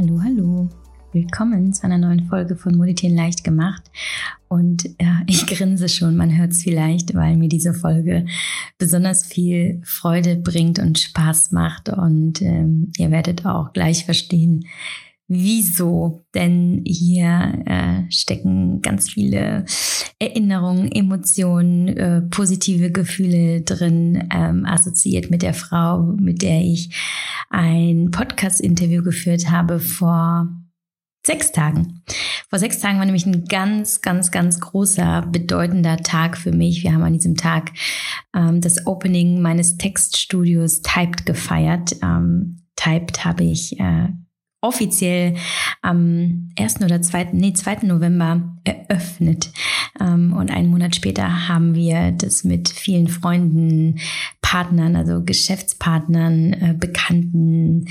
[0.00, 0.68] Hallo, hallo.
[1.12, 3.82] Willkommen zu einer neuen Folge von Moditieren leicht gemacht.
[4.48, 8.24] Und ja, ich grinse schon, man hört es vielleicht, weil mir diese Folge
[8.78, 11.90] besonders viel Freude bringt und Spaß macht.
[11.90, 14.64] Und ähm, ihr werdet auch gleich verstehen,
[15.30, 16.24] wieso.
[16.34, 19.64] Denn hier äh, stecken ganz viele
[20.18, 26.94] Erinnerungen, Emotionen, äh, positive Gefühle drin, ähm, assoziiert mit der Frau, mit der ich
[27.48, 30.48] ein Podcast-Interview geführt habe vor
[31.24, 32.02] sechs Tagen.
[32.48, 36.82] Vor sechs Tagen war nämlich ein ganz, ganz, ganz großer, bedeutender Tag für mich.
[36.82, 37.70] Wir haben an diesem Tag
[38.34, 41.96] ähm, das Opening meines Textstudios Typed gefeiert.
[42.02, 44.08] Ähm, Typed habe ich äh,
[44.60, 45.36] offiziell
[45.82, 46.82] am 1.
[46.82, 47.30] oder 2.
[47.32, 47.86] Nee, 2.
[47.86, 49.52] November eröffnet.
[50.00, 53.98] Ähm, und einen Monat später haben wir das mit vielen Freunden,
[54.42, 57.86] Partnern, also Geschäftspartnern, äh, Bekannten,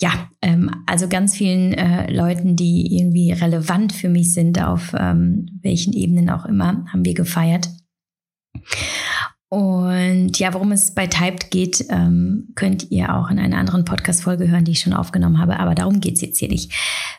[0.00, 5.46] ja, ähm, also ganz vielen äh, Leuten, die irgendwie relevant für mich sind, auf ähm,
[5.62, 7.68] welchen Ebenen auch immer, haben wir gefeiert.
[9.52, 14.48] Und ja, worum es bei Typed geht, ähm, könnt ihr auch in einer anderen Podcast-Folge
[14.48, 15.60] hören, die ich schon aufgenommen habe.
[15.60, 16.72] Aber darum geht es jetzt hier nicht.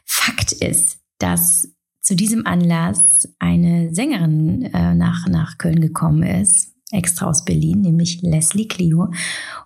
[0.03, 7.27] Fakt ist, dass zu diesem Anlass eine Sängerin äh, nach, nach Köln gekommen ist, extra
[7.27, 9.13] aus Berlin, nämlich Leslie Clio,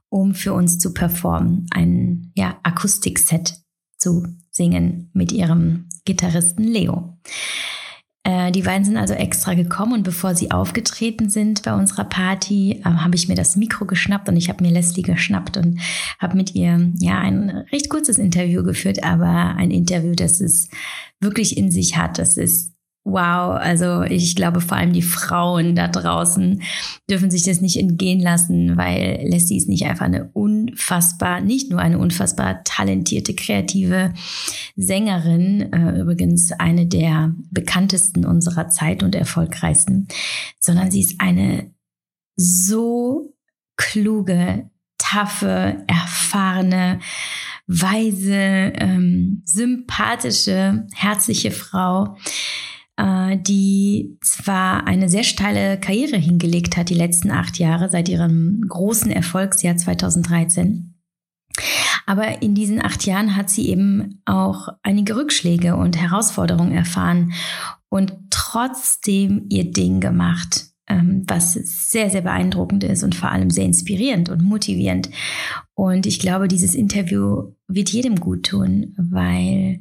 [0.10, 3.62] um für uns zu performen, ein ja, Akustikset
[3.98, 7.18] zu singen mit ihrem Gitarristen Leo.
[8.28, 12.82] Äh, die beiden sind also extra gekommen und bevor sie aufgetreten sind bei unserer Party,
[12.82, 15.80] äh, habe ich mir das Mikro geschnappt und ich habe mir Leslie geschnappt und
[16.20, 20.70] habe mit ihr ja ein recht kurzes Interview geführt, aber ein Interview, das es
[21.22, 22.20] wirklich in sich hat.
[22.20, 22.74] Das ist
[23.08, 26.62] wow, also ich glaube vor allem die Frauen da draußen
[27.10, 31.80] dürfen sich das nicht entgehen lassen, weil Leslie ist nicht einfach eine unfassbar, nicht nur
[31.80, 34.14] eine unfassbar talentierte, kreative
[34.76, 40.08] Sängerin, äh, übrigens eine der bekanntesten unserer Zeit und erfolgreichsten,
[40.60, 41.72] sondern sie ist eine
[42.36, 43.34] so
[43.78, 47.00] kluge, taffe, erfahrene,
[47.68, 52.18] weise, ähm, sympathische, herzliche Frau,
[53.00, 59.12] die zwar eine sehr steile Karriere hingelegt hat die letzten acht Jahre seit ihrem großen
[59.12, 60.96] Erfolgsjahr 2013.
[62.08, 67.34] Aber in diesen acht Jahren hat sie eben auch einige Rückschläge und Herausforderungen erfahren
[67.90, 73.66] und trotzdem ihr Ding gemacht, ähm, was sehr, sehr beeindruckend ist und vor allem sehr
[73.66, 75.10] inspirierend und motivierend.
[75.74, 79.80] Und ich glaube, dieses Interview wird jedem gut tun, weil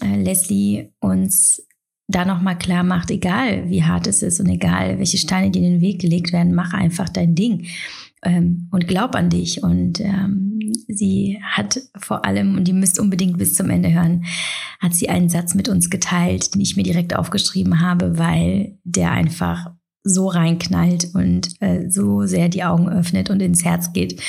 [0.00, 1.66] äh, Leslie uns
[2.08, 5.74] da nochmal klar macht, egal wie hart es ist und egal welche Steine dir in
[5.74, 7.66] den Weg gelegt werden, mach einfach dein Ding
[8.22, 9.62] ähm, und glaub an dich.
[9.62, 10.58] Und ähm,
[10.88, 14.24] sie hat vor allem, und ihr müsst unbedingt bis zum Ende hören,
[14.80, 19.12] hat sie einen Satz mit uns geteilt, den ich mir direkt aufgeschrieben habe, weil der
[19.12, 19.70] einfach
[20.02, 24.22] so reinknallt und äh, so sehr die Augen öffnet und ins Herz geht.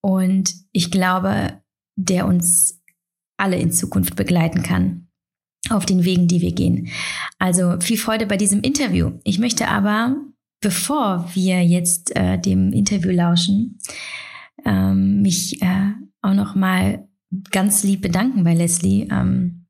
[0.00, 1.60] Und ich glaube,
[1.96, 2.80] der uns
[3.36, 5.03] alle in Zukunft begleiten kann
[5.70, 6.88] auf den Wegen, die wir gehen.
[7.38, 9.12] Also viel Freude bei diesem Interview.
[9.24, 10.16] Ich möchte aber,
[10.60, 13.78] bevor wir jetzt äh, dem Interview lauschen,
[14.64, 15.92] ähm, mich äh,
[16.22, 17.08] auch noch mal
[17.50, 19.66] ganz lieb bedanken bei Leslie, ähm,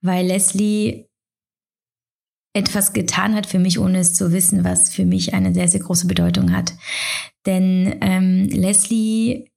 [0.00, 1.06] weil Leslie
[2.56, 5.80] etwas getan hat für mich, ohne es zu wissen, was für mich eine sehr, sehr
[5.80, 6.74] große Bedeutung hat.
[7.46, 9.50] Denn ähm, Leslie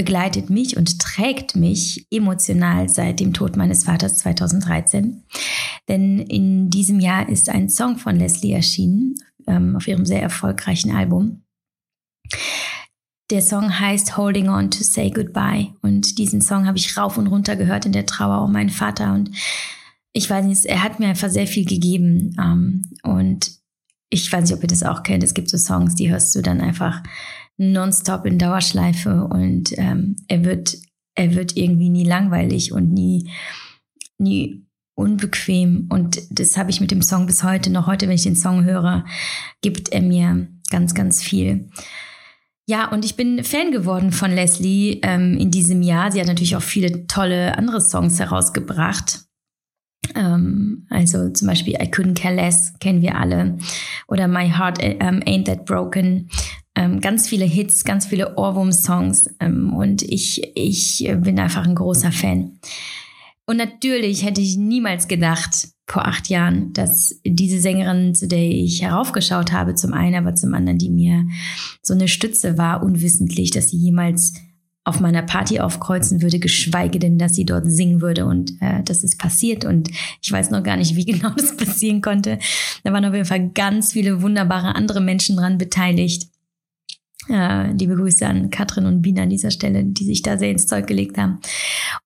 [0.00, 5.24] begleitet mich und trägt mich emotional seit dem Tod meines Vaters 2013.
[5.90, 9.16] Denn in diesem Jahr ist ein Song von Leslie erschienen
[9.46, 11.42] ähm, auf ihrem sehr erfolgreichen Album.
[13.30, 17.26] Der Song heißt Holding On to Say Goodbye und diesen Song habe ich rauf und
[17.26, 19.30] runter gehört in der Trauer um meinen Vater und
[20.14, 23.50] ich weiß nicht, er hat mir einfach sehr viel gegeben ähm, und
[24.08, 25.22] ich weiß nicht, ob ihr das auch kennt.
[25.22, 27.02] Es gibt so Songs, die hörst du dann einfach
[27.60, 30.78] nonstop in Dauerschleife und ähm, er wird,
[31.14, 33.30] er wird irgendwie nie langweilig und nie,
[34.16, 34.64] nie
[34.94, 35.86] unbequem.
[35.90, 37.86] Und das habe ich mit dem Song bis heute noch.
[37.86, 39.04] Heute, wenn ich den Song höre,
[39.60, 41.68] gibt er mir ganz, ganz viel.
[42.66, 46.10] Ja, und ich bin Fan geworden von Leslie ähm, in diesem Jahr.
[46.12, 49.24] Sie hat natürlich auch viele tolle andere Songs herausgebracht.
[50.14, 53.58] Ähm, also zum Beispiel I Couldn't Care Less kennen wir alle.
[54.08, 56.28] Oder My Heart ähm, Ain't That Broken
[56.74, 62.12] ähm, ganz viele Hits, ganz viele Ohrwurm-Songs ähm, und ich, ich bin einfach ein großer
[62.12, 62.58] Fan.
[63.44, 68.82] Und natürlich hätte ich niemals gedacht, vor acht Jahren, dass diese Sängerin, zu der ich
[68.82, 71.26] heraufgeschaut habe, zum einen, aber zum anderen, die mir
[71.82, 74.34] so eine Stütze war, unwissentlich, dass sie jemals
[74.84, 78.24] auf meiner Party aufkreuzen würde, geschweige denn, dass sie dort singen würde.
[78.24, 79.90] Und äh, das ist passiert und
[80.22, 82.38] ich weiß noch gar nicht, wie genau das passieren konnte.
[82.82, 86.28] Da waren auf jeden Fall ganz viele wunderbare andere Menschen dran beteiligt.
[87.28, 90.66] Äh, liebe Grüße an Katrin und Bina an dieser Stelle, die sich da sehr ins
[90.66, 91.38] Zeug gelegt haben.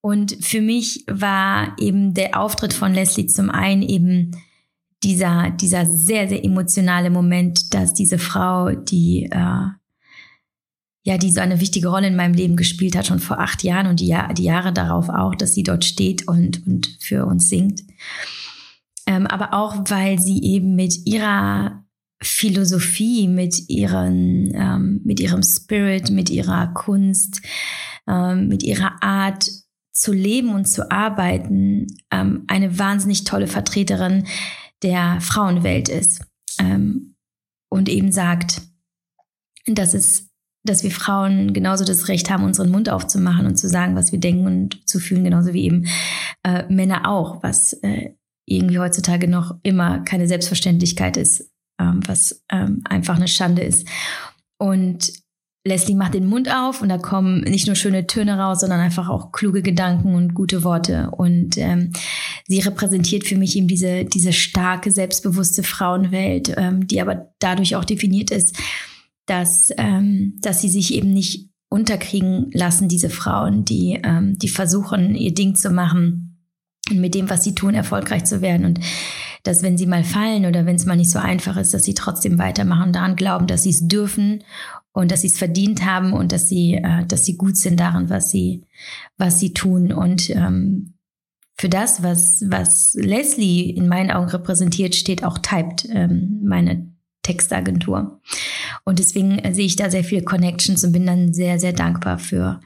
[0.01, 4.33] Und für mich war eben der Auftritt von Leslie zum einen eben
[5.05, 9.67] dieser, dieser sehr, sehr emotionale Moment, dass diese Frau, die, äh,
[11.05, 13.87] ja, die so eine wichtige Rolle in meinem Leben gespielt hat, schon vor acht Jahren
[13.87, 17.83] und die, die Jahre darauf auch, dass sie dort steht und, und für uns singt.
[19.07, 21.85] Ähm, aber auch, weil sie eben mit ihrer
[22.23, 27.43] Philosophie, mit ihren, ähm, mit ihrem Spirit, mit ihrer Kunst,
[28.09, 29.51] ähm, mit ihrer Art
[29.93, 34.25] zu leben und zu arbeiten, ähm, eine wahnsinnig tolle Vertreterin
[34.83, 36.23] der Frauenwelt ist
[36.59, 37.15] ähm,
[37.69, 38.63] und eben sagt,
[39.67, 40.24] dass es,
[40.65, 44.19] dass wir Frauen genauso das Recht haben, unseren Mund aufzumachen und zu sagen, was wir
[44.19, 45.87] denken und zu fühlen, genauso wie eben
[46.43, 48.11] äh, Männer auch, was äh,
[48.47, 53.87] irgendwie heutzutage noch immer keine Selbstverständlichkeit ist, ähm, was ähm, einfach eine Schande ist.
[54.59, 55.13] Und
[55.67, 59.09] Leslie macht den Mund auf und da kommen nicht nur schöne Töne raus, sondern einfach
[59.09, 61.11] auch kluge Gedanken und gute Worte.
[61.11, 61.93] Und ähm,
[62.47, 67.85] sie repräsentiert für mich eben diese, diese starke, selbstbewusste Frauenwelt, ähm, die aber dadurch auch
[67.85, 68.57] definiert ist,
[69.27, 75.15] dass, ähm, dass sie sich eben nicht unterkriegen lassen, diese Frauen, die, ähm, die versuchen,
[75.15, 76.35] ihr Ding zu machen
[76.91, 78.67] und mit dem, was sie tun, erfolgreich zu werden.
[78.67, 78.81] Und
[79.43, 81.95] dass wenn sie mal fallen oder wenn es mal nicht so einfach ist, dass sie
[81.95, 84.45] trotzdem weitermachen, daran glauben, dass sie es dürfen
[84.93, 88.11] und dass sie es verdient haben und dass sie, äh, dass sie gut sind darin,
[88.11, 88.65] was sie,
[89.19, 89.93] was sie tun.
[89.93, 90.95] Und ähm,
[91.57, 98.21] für das, was, was Leslie in meinen Augen repräsentiert, steht auch Typed, ähm, meine Textagentur.
[98.85, 102.61] Und deswegen sehe ich da sehr viele Connections und bin dann sehr, sehr dankbar für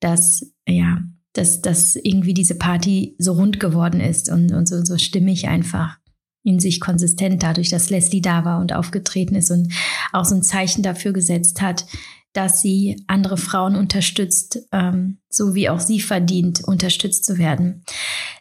[0.00, 0.98] das, ja,
[1.32, 5.98] dass, dass irgendwie diese Party so rund geworden ist und, und so, so stimmig einfach
[6.44, 9.72] in sich konsistent dadurch, dass Leslie da war und aufgetreten ist und
[10.12, 11.86] auch so ein Zeichen dafür gesetzt hat,
[12.32, 17.84] dass sie andere Frauen unterstützt, ähm, so wie auch sie verdient, unterstützt zu werden.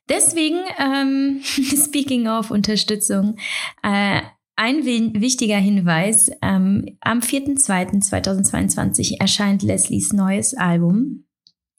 [0.09, 1.41] Deswegen, ähm,
[1.85, 3.37] speaking of Unterstützung,
[3.83, 4.21] äh,
[4.55, 11.25] ein wichtiger Hinweis, ähm, am 4.2.2022 erscheint Leslies neues Album.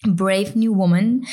[0.04, 1.24] Brave New Woman,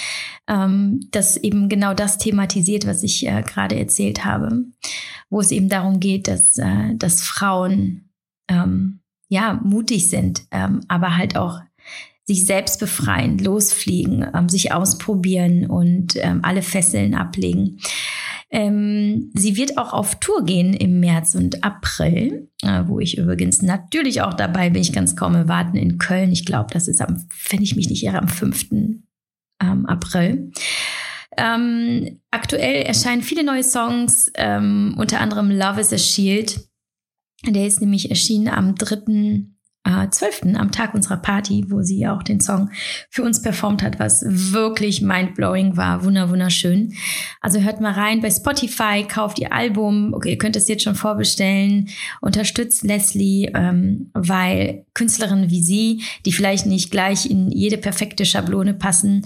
[0.47, 4.65] ähm, das eben genau das thematisiert, was ich äh, gerade erzählt habe,
[5.29, 8.09] wo es eben darum geht, dass, äh, dass Frauen
[8.47, 11.59] ähm, ja mutig sind, ähm, aber halt auch
[12.25, 17.79] sich selbst befreien, losfliegen, ähm, sich ausprobieren und ähm, alle Fesseln ablegen.
[18.51, 23.61] Ähm, sie wird auch auf Tour gehen im März und April, äh, wo ich übrigens
[23.61, 24.81] natürlich auch dabei bin.
[24.81, 26.31] Ich kann es kaum erwarten in Köln.
[26.31, 28.71] Ich glaube, das ist am, wenn ich mich nicht irre, am 5.
[29.61, 30.51] Ähm, April.
[31.37, 36.67] Ähm, aktuell erscheinen viele neue Songs, ähm, unter anderem Love is a Shield.
[37.45, 39.45] Der ist nämlich erschienen am 3
[39.89, 40.55] äh, 12.
[40.55, 42.69] am Tag unserer Party, wo sie auch den Song
[43.09, 46.93] für uns performt hat, was wirklich mindblowing war, wunder wunderschön.
[47.41, 50.95] Also hört mal rein bei Spotify, kauft ihr Album, okay, ihr könnt es jetzt schon
[50.95, 51.89] vorbestellen,
[52.21, 58.73] unterstützt Leslie, ähm, weil Künstlerinnen wie sie, die vielleicht nicht gleich in jede perfekte Schablone
[58.73, 59.25] passen,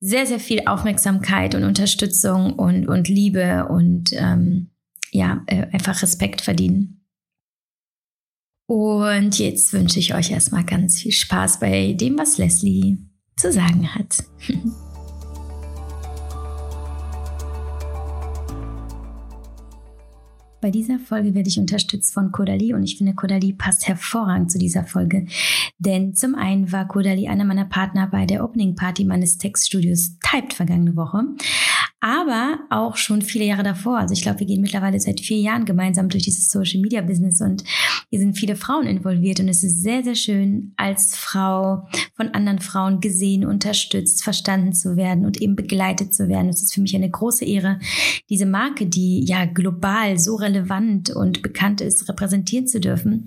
[0.00, 4.70] sehr, sehr viel Aufmerksamkeit und Unterstützung und, und Liebe und ähm,
[5.10, 6.97] ja, äh, einfach Respekt verdienen.
[8.70, 12.98] Und jetzt wünsche ich euch erstmal ganz viel Spaß bei dem, was Leslie
[13.34, 14.22] zu sagen hat.
[20.60, 24.58] Bei dieser Folge werde ich unterstützt von Kodali und ich finde, Kodali passt hervorragend zu
[24.58, 25.26] dieser Folge.
[25.78, 30.52] Denn zum einen war Kodali einer meiner Partner bei der Opening Party meines Textstudios Typed
[30.52, 31.22] vergangene Woche
[32.00, 33.98] aber auch schon viele Jahre davor.
[33.98, 37.40] Also ich glaube, wir gehen mittlerweile seit vier Jahren gemeinsam durch dieses Social Media Business
[37.40, 37.64] und
[38.08, 42.60] hier sind viele Frauen involviert und es ist sehr, sehr schön, als Frau von anderen
[42.60, 46.48] Frauen gesehen, unterstützt, verstanden zu werden und eben begleitet zu werden.
[46.48, 47.80] Es ist für mich eine große Ehre,
[48.30, 53.26] diese Marke, die ja global so relevant und bekannt ist, repräsentieren zu dürfen.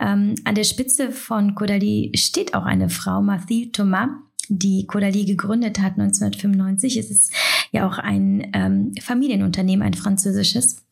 [0.00, 4.08] Ähm, an der Spitze von Kodali steht auch eine Frau, Mathilde Thomas
[4.48, 6.96] die Caudalie gegründet hat 1995.
[6.96, 7.32] Es ist
[7.72, 10.82] ja auch ein ähm, Familienunternehmen, ein französisches.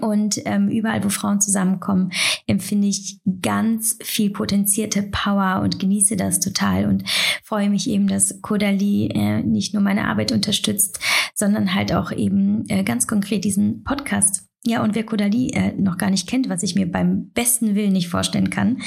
[0.00, 2.12] Und ähm, überall, wo Frauen zusammenkommen,
[2.46, 7.02] empfinde ich ganz viel potenzierte Power und genieße das total und
[7.42, 11.00] freue mich eben, dass Kodali äh, nicht nur meine Arbeit unterstützt,
[11.34, 15.96] sondern halt auch eben äh, ganz konkret diesen Podcast Ja, und wer Kodali äh, noch
[15.96, 18.82] gar nicht kennt, was ich mir beim besten Willen nicht vorstellen kann,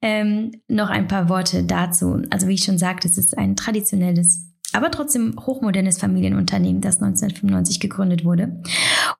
[0.00, 2.22] ähm, noch ein paar Worte dazu.
[2.30, 7.78] Also wie ich schon sagte, es ist ein traditionelles aber trotzdem hochmodernes Familienunternehmen, das 1995
[7.78, 8.62] gegründet wurde.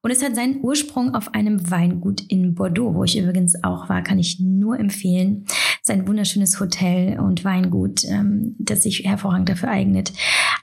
[0.01, 4.03] Und es hat seinen Ursprung auf einem Weingut in Bordeaux, wo ich übrigens auch war,
[4.03, 5.45] kann ich nur empfehlen.
[5.47, 10.13] Es ist ein wunderschönes Hotel und Weingut, ähm, das sich hervorragend dafür eignet,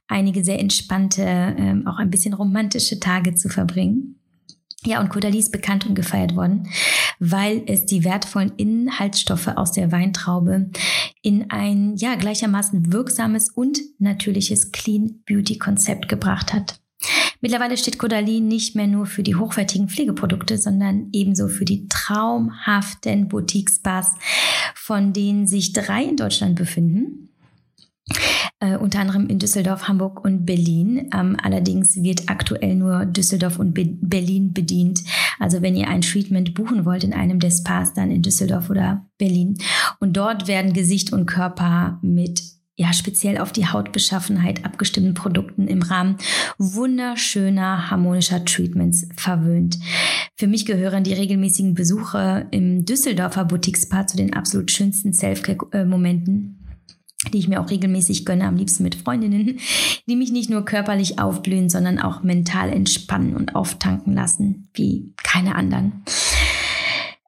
[0.08, 4.16] einige sehr entspannte, ähm, auch ein bisschen romantische Tage zu verbringen.
[4.86, 6.70] Ja, und Caudalie ist bekannt und gefeiert worden,
[7.20, 10.70] weil es die wertvollen Inhaltsstoffe aus der Weintraube
[11.22, 16.80] in ein ja gleichermaßen wirksames und natürliches Clean Beauty Konzept gebracht hat.
[17.42, 23.28] Mittlerweile steht Caudalie nicht mehr nur für die hochwertigen Pflegeprodukte, sondern ebenso für die traumhaften
[23.28, 24.16] Boutique-Spas,
[24.76, 27.30] von denen sich drei in Deutschland befinden
[28.60, 31.10] äh, unter anderem in Düsseldorf, Hamburg und Berlin.
[31.14, 35.04] Ähm, allerdings wird aktuell nur Düsseldorf und Be Berlin bedient.
[35.40, 39.06] Also wenn ihr ein Treatment buchen wollt in einem der Spas, dann in Düsseldorf oder
[39.18, 39.58] Berlin.
[40.00, 42.42] Und dort werden Gesicht und Körper mit
[42.80, 46.16] ja, speziell auf die Hautbeschaffenheit abgestimmten Produkten im Rahmen
[46.58, 49.78] wunderschöner, harmonischer Treatments verwöhnt.
[50.38, 56.59] Für mich gehören die regelmäßigen Besuche im Düsseldorfer Boutique Spa zu den absolut schönsten Selfcare-Momenten
[57.34, 59.60] die ich mir auch regelmäßig gönne, am liebsten mit Freundinnen,
[60.08, 65.56] die mich nicht nur körperlich aufblühen, sondern auch mental entspannen und auftanken lassen, wie keine
[65.56, 66.04] anderen.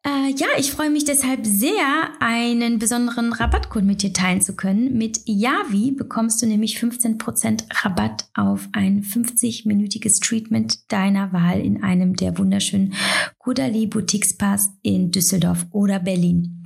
[0.04, 4.98] Äh, ja, ich freue mich deshalb sehr, einen besonderen Rabattcode mit dir teilen zu können.
[4.98, 12.16] Mit Yavi bekommst du nämlich 15% Rabatt auf ein 50-minütiges Treatment deiner Wahl in einem
[12.16, 12.96] der wunderschönen
[13.38, 16.64] Kudali Boutique Spas in Düsseldorf oder Berlin.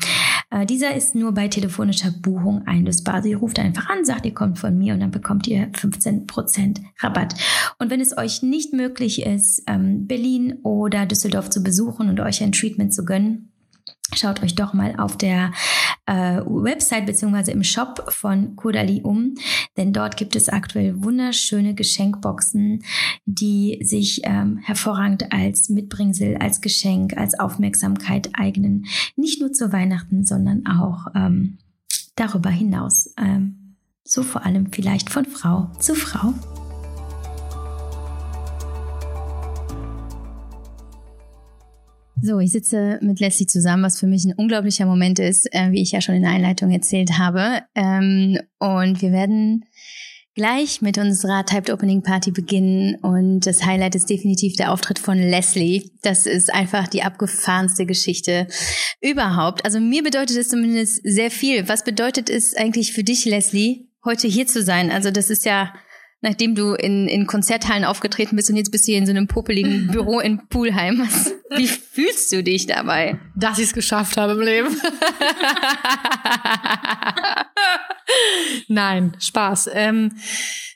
[0.51, 3.15] Äh, dieser ist nur bei telefonischer Buchung einlösbar.
[3.15, 6.81] Also ihr ruft einfach an, sagt, ihr kommt von mir und dann bekommt ihr 15%
[6.99, 7.35] Rabatt.
[7.79, 12.43] Und wenn es euch nicht möglich ist, ähm, Berlin oder Düsseldorf zu besuchen und euch
[12.43, 13.51] ein Treatment zu gönnen,
[14.13, 15.51] Schaut euch doch mal auf der
[16.05, 19.35] äh, Website beziehungsweise im Shop von Kodali um,
[19.77, 22.83] denn dort gibt es aktuell wunderschöne Geschenkboxen,
[23.25, 28.85] die sich ähm, hervorragend als Mitbringsel, als Geschenk, als Aufmerksamkeit eignen.
[29.15, 31.57] Nicht nur zu Weihnachten, sondern auch ähm,
[32.15, 33.13] darüber hinaus.
[33.17, 36.33] Ähm, so vor allem vielleicht von Frau zu Frau.
[42.21, 45.81] So, ich sitze mit Leslie zusammen, was für mich ein unglaublicher Moment ist, äh, wie
[45.81, 47.61] ich ja schon in der Einleitung erzählt habe.
[47.75, 49.65] Ähm, und wir werden
[50.33, 55.17] gleich mit unserer Typed Opening Party beginnen und das Highlight ist definitiv der Auftritt von
[55.17, 55.91] Leslie.
[56.01, 58.47] Das ist einfach die abgefahrenste Geschichte
[59.01, 59.63] überhaupt.
[59.63, 61.67] Also mir bedeutet es zumindest sehr viel.
[61.69, 64.91] Was bedeutet es eigentlich für dich, Leslie, heute hier zu sein?
[64.91, 65.73] Also das ist ja
[66.21, 69.27] nachdem du in, in Konzerthallen aufgetreten bist und jetzt bist du hier in so einem
[69.27, 71.07] popeligen Büro in Pulheim.
[71.55, 73.19] Wie fühlst du dich dabei?
[73.35, 74.69] Dass ich es geschafft habe im Leben.
[78.67, 79.69] Nein, Spaß.
[79.73, 80.11] Ähm,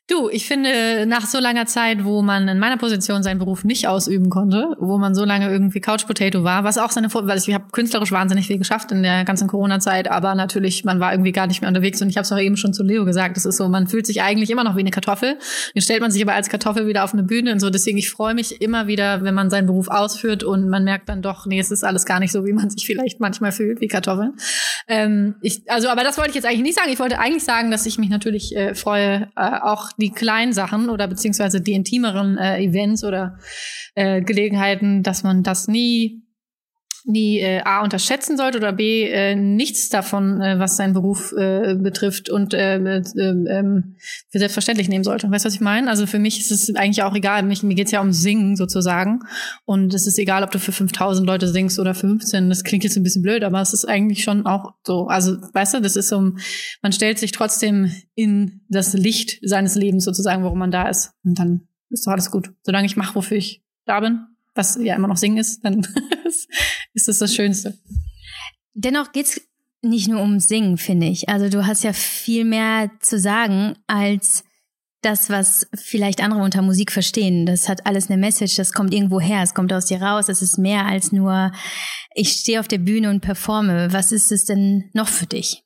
[0.09, 3.87] Du, ich finde, nach so langer Zeit, wo man in meiner Position seinen Beruf nicht
[3.87, 7.37] ausüben konnte, wo man so lange irgendwie Couch Potato war, was auch seine Vor weil
[7.37, 11.31] ich habe künstlerisch wahnsinnig viel geschafft in der ganzen Corona-Zeit, aber natürlich, man war irgendwie
[11.31, 13.45] gar nicht mehr unterwegs und ich habe es auch eben schon zu Leo gesagt, es
[13.45, 15.37] ist so, man fühlt sich eigentlich immer noch wie eine Kartoffel.
[15.75, 17.69] Dann stellt man sich aber als Kartoffel wieder auf eine Bühne und so.
[17.69, 21.21] Deswegen, ich freue mich immer wieder, wenn man seinen Beruf ausführt und man merkt dann
[21.21, 23.87] doch, nee, es ist alles gar nicht so, wie man sich vielleicht manchmal fühlt, wie
[23.87, 24.33] Kartoffeln.
[24.89, 26.91] Ähm, ich, also, aber das wollte ich jetzt eigentlich nicht sagen.
[26.91, 30.89] Ich wollte eigentlich sagen, dass ich mich natürlich äh, freue, äh, auch die kleinen Sachen
[30.89, 33.37] oder beziehungsweise die intimeren äh, Events oder
[33.93, 36.23] äh, Gelegenheiten, dass man das nie
[37.09, 41.75] nie äh, A unterschätzen sollte oder B äh, nichts davon, äh, was seinen Beruf äh,
[41.75, 43.81] betrifft und äh, äh, äh,
[44.29, 45.29] für selbstverständlich nehmen sollte.
[45.29, 45.89] Weißt du, was ich meine?
[45.89, 47.43] Also für mich ist es eigentlich auch egal.
[47.43, 49.21] Mich, mir geht's ja um Singen sozusagen
[49.65, 52.47] und es ist egal, ob du für 5000 Leute singst oder 15.
[52.47, 55.07] Das klingt jetzt ein bisschen blöd, aber es ist eigentlich schon auch so.
[55.07, 56.19] Also weißt du, das ist so,
[56.81, 61.39] man stellt sich trotzdem in das Licht seines Lebens sozusagen, warum man da ist und
[61.39, 62.51] dann ist doch alles gut.
[62.61, 65.79] Solange ich mache, wofür ich da bin, was ja immer noch Singen ist, dann
[66.93, 67.77] ist das das Schönste.
[68.73, 69.41] Dennoch geht's
[69.81, 71.29] nicht nur um Singen, finde ich.
[71.29, 74.43] Also du hast ja viel mehr zu sagen als
[75.01, 77.45] das, was vielleicht andere unter Musik verstehen.
[77.45, 80.41] Das hat alles eine Message, das kommt irgendwo her, es kommt aus dir raus, es
[80.41, 81.51] ist mehr als nur,
[82.13, 83.93] ich stehe auf der Bühne und performe.
[83.93, 85.63] Was ist es denn noch für dich?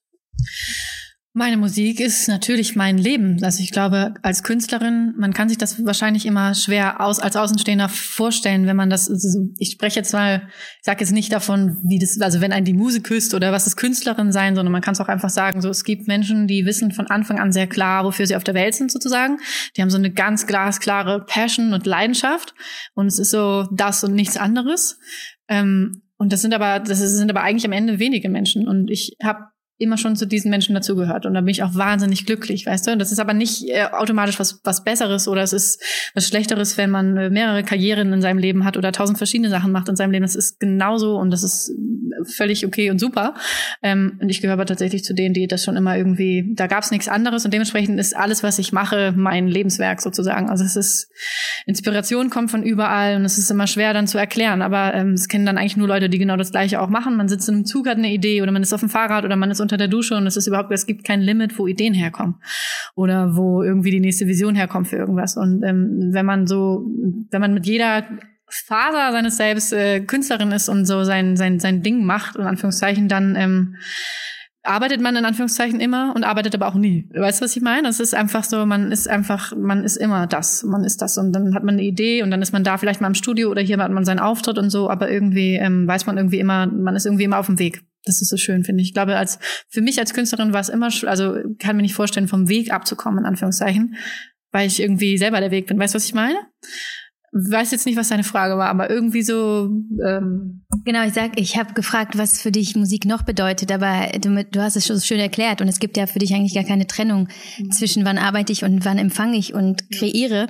[1.36, 3.44] Meine Musik ist natürlich mein Leben.
[3.44, 7.90] Also ich glaube, als Künstlerin, man kann sich das wahrscheinlich immer schwer aus, als Außenstehender
[7.90, 10.48] vorstellen, wenn man das, also ich spreche jetzt mal,
[10.78, 13.66] ich sage jetzt nicht davon, wie das, also wenn ein die Muse küsst oder was
[13.66, 16.68] ist Künstlerin sein, sondern man kann es auch einfach sagen, so es gibt Menschen, die
[16.68, 19.40] wissen von Anfang an sehr klar, wofür sie auf der Welt sind sozusagen.
[19.76, 22.54] Die haben so eine ganz glasklare Passion und Leidenschaft
[22.94, 25.00] und es ist so das und nichts anderes.
[25.48, 28.68] Ähm, und das sind aber, das sind aber eigentlich am Ende wenige Menschen.
[28.68, 29.48] Und ich habe
[29.84, 31.26] immer schon zu diesen Menschen dazugehört.
[31.26, 32.92] Und da bin ich auch wahnsinnig glücklich, weißt du?
[32.92, 35.82] Und das ist aber nicht äh, automatisch was, was Besseres oder es ist
[36.14, 39.72] was Schlechteres, wenn man äh, mehrere Karrieren in seinem Leben hat oder tausend verschiedene Sachen
[39.72, 40.24] macht in seinem Leben.
[40.24, 41.72] Das ist genauso und das ist
[42.26, 43.34] völlig okay und super.
[43.82, 46.84] Ähm, und ich gehöre aber tatsächlich zu denen, die das schon immer irgendwie, da gab
[46.84, 50.50] es nichts anderes und dementsprechend ist alles, was ich mache, mein Lebenswerk sozusagen.
[50.50, 51.10] Also es ist,
[51.66, 55.28] Inspiration kommt von überall und es ist immer schwer dann zu erklären, aber ähm, es
[55.28, 57.18] kennen dann eigentlich nur Leute, die genau das Gleiche auch machen.
[57.18, 59.36] Man sitzt in einem Zug, hat eine Idee oder man ist auf dem Fahrrad oder
[59.36, 61.94] man ist unter der Dusche und es ist überhaupt, es gibt kein Limit, wo Ideen
[61.94, 62.36] herkommen
[62.96, 65.38] oder wo irgendwie die nächste Vision herkommt für irgendwas.
[65.38, 66.86] Und ähm, wenn man so,
[67.32, 68.04] wenn man mit jeder
[68.48, 73.08] Faser seines Selbst äh, Künstlerin ist und so sein, sein, sein Ding macht, in Anführungszeichen,
[73.08, 73.76] dann ähm,
[74.64, 77.10] arbeitet man in Anführungszeichen immer und arbeitet aber auch nie.
[77.14, 77.88] Weißt du, was ich meine?
[77.90, 81.34] Es ist einfach so, man ist einfach, man ist immer das, man ist das und
[81.34, 83.62] dann hat man eine Idee und dann ist man da vielleicht mal im Studio oder
[83.62, 86.96] hier hat man seinen Auftritt und so, aber irgendwie ähm, weiß man irgendwie immer, man
[86.96, 87.84] ist irgendwie immer auf dem Weg.
[88.06, 88.90] Das ist so schön, finde ich.
[88.90, 92.28] Ich glaube, als für mich als Künstlerin war es immer, also kann mir nicht vorstellen,
[92.28, 93.96] vom Weg abzukommen, in Anführungszeichen,
[94.52, 95.80] weil ich irgendwie selber der Weg bin.
[95.80, 96.38] Weißt du, was ich meine?
[97.34, 99.70] weiß jetzt nicht, was deine Frage war, aber irgendwie so.
[100.06, 104.46] Ähm genau, ich sag, ich habe gefragt, was für dich Musik noch bedeutet, aber du,
[104.46, 106.64] du hast es schon so schön erklärt und es gibt ja für dich eigentlich gar
[106.64, 107.72] keine Trennung mhm.
[107.72, 110.48] zwischen wann arbeite ich und wann empfange ich und kreiere.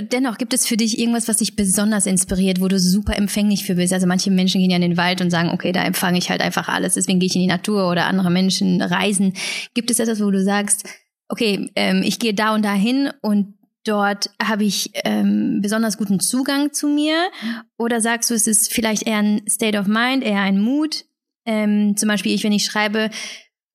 [0.00, 3.74] Dennoch gibt es für dich irgendwas, was dich besonders inspiriert, wo du super empfänglich für
[3.74, 3.92] bist.
[3.92, 6.40] Also manche Menschen gehen ja in den Wald und sagen, okay, da empfange ich halt
[6.40, 9.34] einfach alles, deswegen gehe ich in die Natur oder andere Menschen reisen.
[9.74, 10.88] Gibt es etwas, wo du sagst,
[11.28, 16.20] okay, ähm, ich gehe da und da hin und dort habe ich ähm, besonders guten
[16.20, 17.30] Zugang zu mir?
[17.76, 21.04] Oder sagst du, es ist vielleicht eher ein State of Mind, eher ein Mut?
[21.44, 23.10] Ähm, zum Beispiel ich, wenn ich schreibe,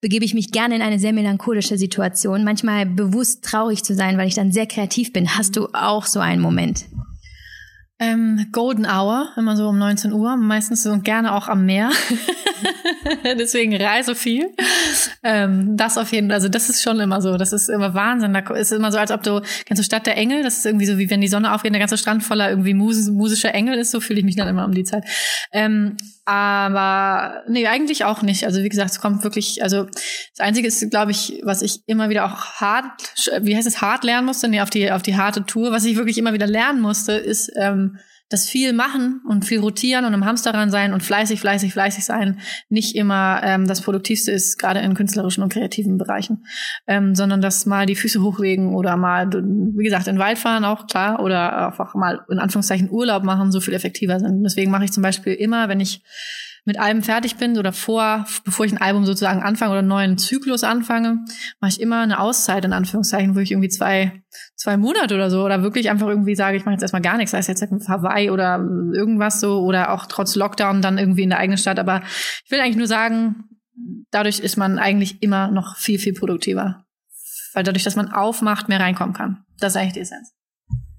[0.00, 4.28] begebe ich mich gerne in eine sehr melancholische Situation, manchmal bewusst traurig zu sein, weil
[4.28, 5.36] ich dann sehr kreativ bin.
[5.36, 6.86] Hast du auch so einen Moment?
[8.00, 11.90] Ähm, Golden Hour, immer so um 19 Uhr, meistens so gerne auch am Meer.
[13.24, 14.54] Deswegen reise viel.
[15.24, 18.32] Ähm, das auf jeden Fall, also das ist schon immer so, das ist immer Wahnsinn.
[18.34, 20.44] Da ist immer so, als ob du, du Stadt der Engel?
[20.44, 23.08] Das ist irgendwie so, wie wenn die Sonne aufgeht, der ganze Strand voller irgendwie mus
[23.08, 25.02] musischer Engel ist, so fühle ich mich dann immer um die Zeit.
[25.50, 25.96] Ähm,
[26.28, 28.44] aber nee, eigentlich auch nicht.
[28.44, 32.10] Also wie gesagt, es kommt wirklich, also das Einzige ist, glaube ich, was ich immer
[32.10, 32.84] wieder auch hart,
[33.40, 35.96] wie heißt es, hart lernen musste, nee, auf die, auf die harte Tour, was ich
[35.96, 37.96] wirklich immer wieder lernen musste, ist ähm,
[38.28, 42.40] das viel machen und viel rotieren und im Hamsterrad sein und fleißig, fleißig, fleißig sein
[42.68, 46.44] nicht immer ähm, das Produktivste ist, gerade in künstlerischen und kreativen Bereichen,
[46.86, 50.64] ähm, sondern dass mal die Füße hochlegen oder mal, wie gesagt, in den Wald fahren
[50.64, 54.42] auch klar oder einfach mal in Anführungszeichen Urlaub machen so viel effektiver sind.
[54.42, 56.02] Deswegen mache ich zum Beispiel immer, wenn ich
[56.68, 60.18] mit Alben fertig bin oder vor, bevor ich ein Album sozusagen anfange oder einen neuen
[60.18, 61.24] Zyklus anfange,
[61.60, 64.22] mache ich immer eine Auszeit in Anführungszeichen, wo ich irgendwie zwei,
[64.54, 67.30] zwei Monate oder so oder wirklich einfach irgendwie sage, ich mache jetzt erstmal gar nichts,
[67.30, 68.58] sei es jetzt Hawaii oder
[68.92, 71.78] irgendwas so oder auch trotz Lockdown dann irgendwie in der eigenen Stadt.
[71.78, 72.02] Aber
[72.44, 73.44] ich will eigentlich nur sagen,
[74.10, 76.84] dadurch ist man eigentlich immer noch viel, viel produktiver.
[77.54, 79.44] Weil dadurch, dass man aufmacht, mehr reinkommen kann.
[79.58, 80.34] Das ist eigentlich die Essenz.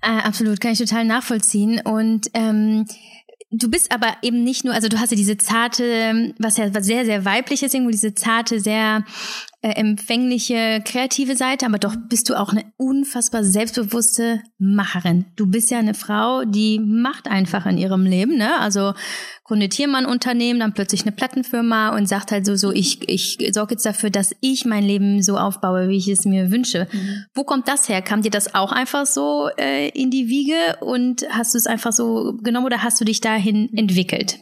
[0.01, 1.79] Äh, absolut, kann ich total nachvollziehen.
[1.81, 2.85] Und ähm,
[3.51, 6.85] Du bist aber eben nicht nur, also du hast ja diese zarte, was ja was
[6.85, 9.03] sehr, sehr weiblich ist, irgendwo diese zarte, sehr
[9.61, 15.25] äh, empfängliche, kreative Seite, aber doch bist du auch eine unfassbar selbstbewusste Macherin.
[15.35, 18.57] Du bist ja eine Frau, die macht einfach in ihrem Leben, ne?
[18.59, 18.93] Also
[19.43, 23.09] gründet hier mal ein Unternehmen, dann plötzlich eine Plattenfirma und sagt halt so, so ich,
[23.09, 26.87] ich sorge jetzt dafür, dass ich mein Leben so aufbaue, wie ich es mir wünsche.
[26.91, 27.25] Mhm.
[27.33, 28.01] Wo kommt das her?
[28.01, 31.91] Kam dir das auch einfach so äh, in die Wiege und hast du es einfach
[31.91, 34.39] so genommen oder hast du dich dahin entwickelt?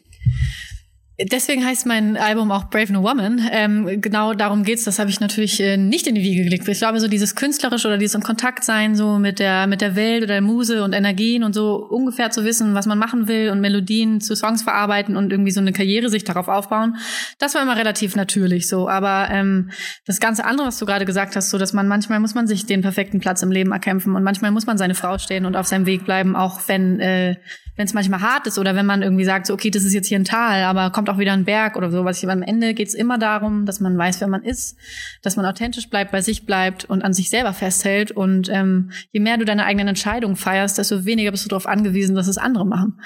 [1.19, 3.41] Deswegen heißt mein Album auch Brave New Woman.
[3.51, 4.83] Ähm, genau darum geht's.
[4.83, 6.67] Das habe ich natürlich äh, nicht in die Wiege gelegt.
[6.67, 9.95] Ich glaube, so dieses künstlerische oder dieses in Kontakt sein so mit der mit der
[9.95, 13.49] Welt oder der Muse und Energien und so ungefähr zu wissen, was man machen will
[13.49, 16.97] und Melodien zu Songs verarbeiten und irgendwie so eine Karriere sich darauf aufbauen.
[17.39, 18.87] Das war immer relativ natürlich so.
[18.87, 19.71] Aber ähm,
[20.05, 22.67] das ganze andere, was du gerade gesagt hast, so dass man manchmal muss man sich
[22.67, 25.65] den perfekten Platz im Leben erkämpfen und manchmal muss man seine Frau stehen und auf
[25.65, 27.37] seinem Weg bleiben, auch wenn äh,
[27.77, 30.07] wenn es manchmal hart ist oder wenn man irgendwie sagt, so, okay, das ist jetzt
[30.07, 32.05] hier ein Tal, aber kommt auch wieder ein Berg oder so.
[32.05, 34.77] Was ich am Ende geht es immer darum, dass man weiß, wer man ist,
[35.21, 38.11] dass man authentisch bleibt, bei sich bleibt und an sich selber festhält.
[38.11, 42.15] Und ähm, je mehr du deine eigenen Entscheidungen feierst, desto weniger bist du darauf angewiesen,
[42.15, 42.99] dass es andere machen.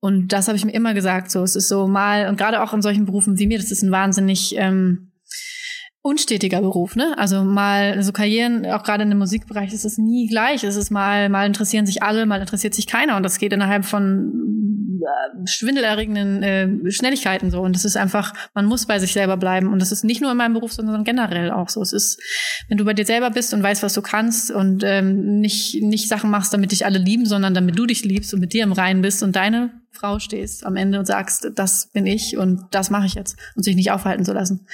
[0.00, 1.30] Und das habe ich mir immer gesagt.
[1.30, 3.82] So, es ist so mal und gerade auch in solchen Berufen wie mir, das ist
[3.82, 5.12] ein wahnsinnig ähm,
[6.04, 7.16] unstetiger Beruf, ne?
[7.16, 10.62] Also mal so Karrieren, auch gerade in dem Musikbereich ist es nie gleich.
[10.62, 13.86] Es ist mal, mal interessieren sich alle, mal interessiert sich keiner und das geht innerhalb
[13.86, 17.62] von äh, schwindelerregenden äh, Schnelligkeiten so.
[17.62, 19.72] Und das ist einfach, man muss bei sich selber bleiben.
[19.72, 21.80] Und das ist nicht nur in meinem Beruf, sondern generell auch so.
[21.80, 22.20] Es ist,
[22.68, 26.08] wenn du bei dir selber bist und weißt, was du kannst und ähm, nicht, nicht
[26.08, 28.72] Sachen machst, damit dich alle lieben, sondern damit du dich liebst und mit dir im
[28.72, 32.90] Reinen bist und deine Frau stehst am Ende und sagst, das bin ich und das
[32.90, 34.66] mache ich jetzt und sich nicht aufhalten zu lassen.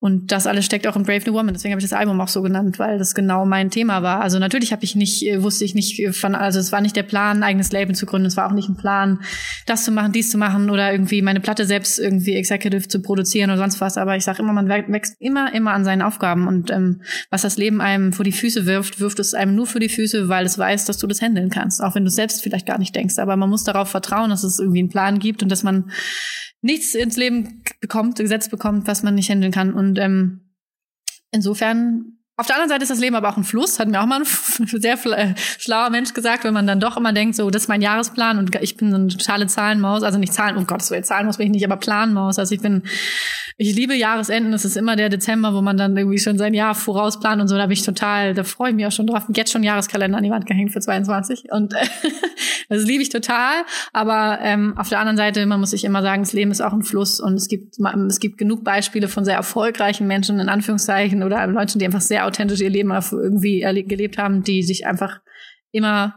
[0.00, 1.54] Und das alles steckt auch in Brave New Woman.
[1.54, 4.20] Deswegen habe ich das Album auch so genannt, weil das genau mein Thema war.
[4.20, 7.04] Also natürlich habe ich nicht, äh, wusste ich nicht von, also es war nicht der
[7.04, 8.26] Plan, ein eigenes Label zu gründen.
[8.26, 9.20] Es war auch nicht ein Plan,
[9.64, 13.48] das zu machen, dies zu machen oder irgendwie meine Platte selbst irgendwie executive zu produzieren
[13.48, 13.96] oder sonst was.
[13.96, 16.48] Aber ich sage immer, man wächst immer, immer an seinen Aufgaben.
[16.48, 19.80] Und ähm, was das Leben einem vor die Füße wirft, wirft es einem nur für
[19.80, 21.82] die Füße, weil es weiß, dass du das handeln kannst.
[21.82, 23.18] Auch wenn du selbst vielleicht gar nicht denkst.
[23.18, 25.90] Aber man muss darauf vertrauen, dass es irgendwie einen Plan gibt und dass man
[26.64, 29.74] nichts ins Leben bekommt, gesetzt bekommt, was man nicht handeln kann.
[29.74, 30.54] Und ähm,
[31.30, 34.06] insofern auf der anderen Seite ist das Leben aber auch ein Fluss, hat mir auch
[34.06, 34.26] mal ein
[34.66, 37.80] sehr äh, schlauer Mensch gesagt, wenn man dann doch immer denkt, so, das ist mein
[37.80, 41.36] Jahresplan und ich bin so eine totale Zahlenmaus, also nicht Zahlen, um Gottes Willen, Zahlenmaus
[41.36, 42.40] bin ich nicht, aber Planmaus.
[42.40, 42.82] Also ich bin,
[43.56, 46.74] ich liebe Jahresenden, es ist immer der Dezember, wo man dann irgendwie schon sein Jahr
[46.74, 49.22] vorausplant und so, da bin ich total, da freue ich mich auch schon drauf.
[49.32, 51.86] Jetzt schon Jahreskalender an die Wand gehängt für 22 und äh,
[52.68, 56.24] das liebe ich total, aber ähm, auf der anderen Seite, man muss sich immer sagen,
[56.24, 57.76] das Leben ist auch ein Fluss und es gibt,
[58.08, 62.23] es gibt genug Beispiele von sehr erfolgreichen Menschen, in Anführungszeichen, oder Leuten, die einfach sehr
[62.26, 65.20] authentisch ihr Leben irgendwie gelebt haben, die sich einfach
[65.70, 66.16] immer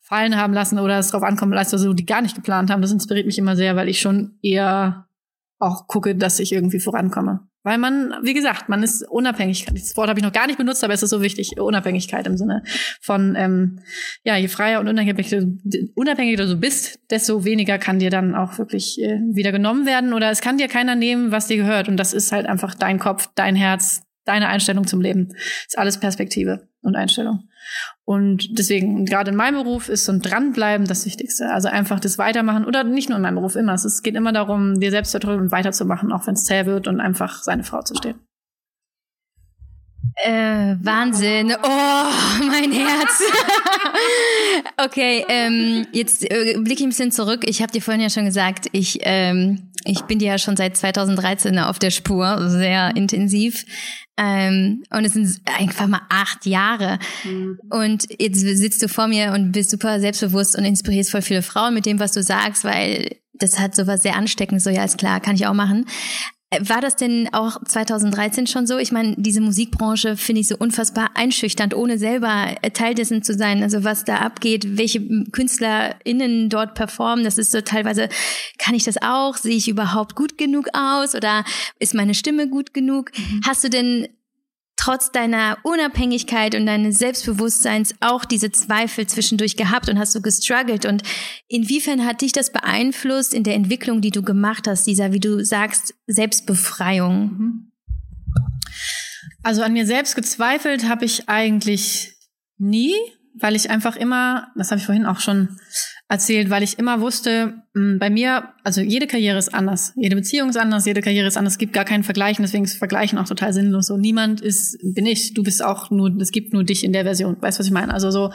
[0.00, 2.82] fallen haben lassen oder es drauf ankommen lassen, also die gar nicht geplant haben.
[2.82, 5.06] Das inspiriert mich immer sehr, weil ich schon eher
[5.58, 7.40] auch gucke, dass ich irgendwie vorankomme.
[7.64, 9.66] Weil man, wie gesagt, man ist unabhängig.
[9.66, 11.60] Das Wort habe ich noch gar nicht benutzt, aber es ist so wichtig.
[11.60, 12.62] Unabhängigkeit im Sinne
[13.02, 13.80] von, ähm,
[14.24, 15.44] ja, je freier und unabhängiger,
[15.94, 20.30] unabhängiger du bist, desto weniger kann dir dann auch wirklich äh, wieder genommen werden oder
[20.30, 21.88] es kann dir keiner nehmen, was dir gehört.
[21.88, 25.28] Und das ist halt einfach dein Kopf, dein Herz, deine Einstellung zum Leben.
[25.66, 27.48] Ist alles Perspektive und Einstellung.
[28.04, 31.50] Und deswegen, gerade in meinem Beruf ist so ein Dranbleiben das Wichtigste.
[31.50, 33.74] Also einfach das Weitermachen oder nicht nur in meinem Beruf, immer.
[33.74, 36.88] Es geht immer darum, dir selbst zu drücken und weiterzumachen, auch wenn es zäh wird
[36.88, 38.20] und einfach seine Frau zu stehen.
[40.24, 41.54] Äh, Wahnsinn.
[41.62, 43.22] Oh, mein Herz.
[44.84, 47.44] okay, ähm, jetzt äh, blicke ich ein bisschen zurück.
[47.44, 50.76] Ich habe dir vorhin ja schon gesagt, ich, ähm, ich bin dir ja schon seit
[50.76, 53.64] 2013 auf der Spur, sehr intensiv.
[54.18, 56.98] Ähm, und es sind einfach mal acht Jahre.
[57.24, 57.58] Mhm.
[57.70, 61.72] Und jetzt sitzt du vor mir und bist super selbstbewusst und inspirierst voll viele Frauen
[61.72, 64.64] mit dem, was du sagst, weil das hat sowas sehr Ansteckendes.
[64.64, 65.86] So, ja, ist klar, kann ich auch machen.
[66.60, 68.78] War das denn auch 2013 schon so?
[68.78, 73.62] Ich meine, diese Musikbranche finde ich so unfassbar einschüchternd, ohne selber Teil dessen zu sein.
[73.62, 78.08] Also was da abgeht, welche KünstlerInnen dort performen, das ist so teilweise,
[78.56, 79.36] kann ich das auch?
[79.36, 81.14] Sehe ich überhaupt gut genug aus?
[81.14, 81.44] Oder
[81.80, 83.10] ist meine Stimme gut genug?
[83.14, 83.42] Mhm.
[83.46, 84.08] Hast du denn
[84.78, 90.86] trotz deiner Unabhängigkeit und deines Selbstbewusstseins auch diese Zweifel zwischendurch gehabt und hast du gestruggelt?
[90.86, 91.02] Und
[91.48, 95.44] inwiefern hat dich das beeinflusst in der Entwicklung, die du gemacht hast, dieser, wie du
[95.44, 97.70] sagst, Selbstbefreiung?
[99.42, 102.14] Also an mir selbst gezweifelt habe ich eigentlich
[102.56, 102.94] nie,
[103.40, 105.58] weil ich einfach immer, das habe ich vorhin auch schon
[106.08, 110.48] erzählt, weil ich immer wusste, hm, bei mir, also jede Karriere ist anders, jede Beziehung
[110.48, 113.28] ist anders, jede Karriere ist anders, es gibt gar keinen Vergleich, deswegen ist Vergleichen auch
[113.28, 113.86] total sinnlos.
[113.88, 117.04] So niemand ist, bin ich, du bist auch nur, es gibt nur dich in der
[117.04, 117.92] Version, weißt du, was ich meine?
[117.92, 118.30] Also so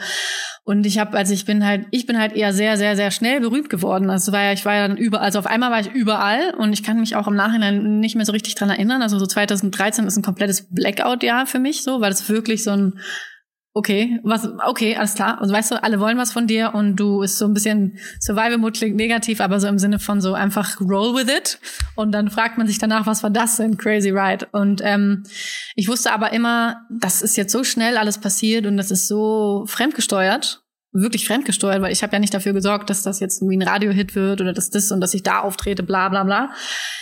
[0.66, 3.40] und ich habe, also ich bin halt, ich bin halt eher sehr, sehr, sehr schnell
[3.40, 4.08] berühmt geworden.
[4.08, 6.72] Also war ja, ich war ja dann überall, also auf einmal war ich überall und
[6.72, 9.02] ich kann mich auch im Nachhinein nicht mehr so richtig dran erinnern.
[9.02, 12.94] Also so 2013 ist ein komplettes Blackout-Jahr für mich, so, weil es wirklich so ein
[13.74, 15.40] okay, was, okay, alles klar.
[15.40, 18.58] Also weißt du, alle wollen was von dir und du ist so ein bisschen Survival
[18.58, 21.58] Mode klingt negativ, aber so im Sinne von so einfach roll with it.
[21.96, 23.76] Und dann fragt man sich danach, was war das denn?
[23.76, 24.46] Crazy Ride.
[24.52, 25.24] Und ähm,
[25.74, 29.64] ich wusste aber immer, das ist jetzt so schnell alles passiert und das ist so
[29.66, 30.63] fremdgesteuert
[30.94, 34.14] wirklich fremdgesteuert, weil ich habe ja nicht dafür gesorgt, dass das jetzt irgendwie ein Radiohit
[34.14, 36.50] wird oder dass das und dass ich da auftrete, bla bla bla.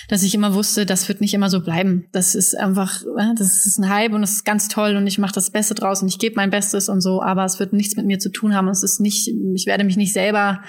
[0.09, 2.07] Dass ich immer wusste, das wird nicht immer so bleiben.
[2.11, 5.19] Das ist einfach, äh, das ist ein Hype und es ist ganz toll und ich
[5.19, 7.95] mache das Beste draus und ich gebe mein Bestes und so, aber es wird nichts
[7.95, 8.69] mit mir zu tun haben.
[8.69, 10.63] Es ist nicht, ich werde mich nicht selber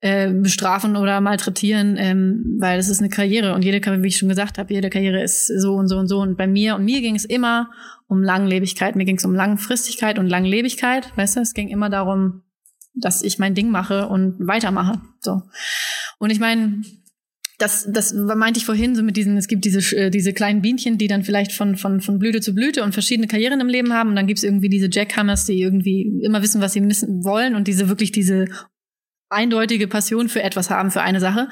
[0.00, 4.18] äh, bestrafen oder malträtieren, ähm, weil es ist eine Karriere und jede Karriere, wie ich
[4.18, 6.18] schon gesagt habe, jede Karriere ist so und so und so.
[6.18, 7.70] Und bei mir und mir ging es immer
[8.08, 12.42] um Langlebigkeit, mir ging es um Langfristigkeit und Langlebigkeit, weißt du, es ging immer darum,
[12.96, 15.00] dass ich mein Ding mache und weitermache.
[15.20, 15.42] So.
[16.18, 16.82] Und ich meine,
[17.58, 20.98] das, das meinte ich vorhin so mit diesen, es gibt diese, äh, diese kleinen Bienchen,
[20.98, 24.10] die dann vielleicht von, von, von Blüte zu Blüte und verschiedene Karrieren im Leben haben.
[24.10, 27.66] Und dann gibt's irgendwie diese Jackhammers, die irgendwie immer wissen, was sie wissen wollen und
[27.66, 28.46] diese wirklich diese
[29.28, 31.48] eindeutige Passion für etwas haben, für eine Sache.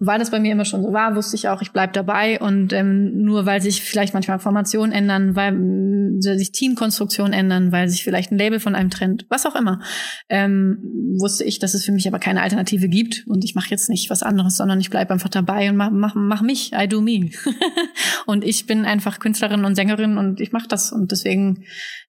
[0.00, 2.40] Und weil das bei mir immer schon so war, wusste ich auch, ich bleib dabei.
[2.40, 7.88] Und ähm, nur weil sich vielleicht manchmal Formationen ändern, weil äh, sich Teamkonstruktionen ändern, weil
[7.88, 9.80] sich vielleicht ein Label von einem trennt, was auch immer,
[10.28, 10.78] ähm,
[11.18, 13.24] wusste ich, dass es für mich aber keine Alternative gibt.
[13.26, 16.14] Und ich mache jetzt nicht was anderes, sondern ich bleib einfach dabei und mach, mach,
[16.16, 17.30] mach mich, I do me.
[18.26, 20.90] und ich bin einfach Künstlerin und Sängerin und ich mache das.
[20.90, 21.64] Und deswegen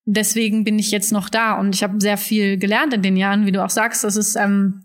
[0.06, 3.46] deswegen bin ich jetzt noch da und ich habe sehr viel gelernt in den Jahren,
[3.46, 4.04] wie du auch sagst.
[4.04, 4.84] Das ist ähm,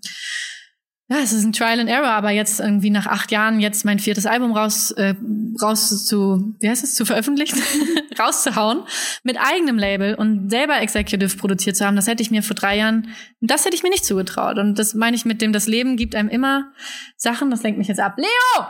[1.11, 3.99] ja, es ist ein Trial and Error, aber jetzt irgendwie nach acht Jahren jetzt mein
[3.99, 5.15] viertes Album raus, äh,
[5.61, 7.63] raus zu, wie heißt es, zu veröffentlichen,
[8.19, 8.83] rauszuhauen
[9.23, 12.77] mit eigenem Label und selber Executive produziert zu haben, das hätte ich mir vor drei
[12.77, 13.09] Jahren,
[13.41, 14.59] das hätte ich mir nicht zugetraut.
[14.59, 16.73] Und das meine ich mit dem, das Leben gibt einem immer
[17.17, 18.17] Sachen, das lenkt mich jetzt ab.
[18.19, 18.67] Leo!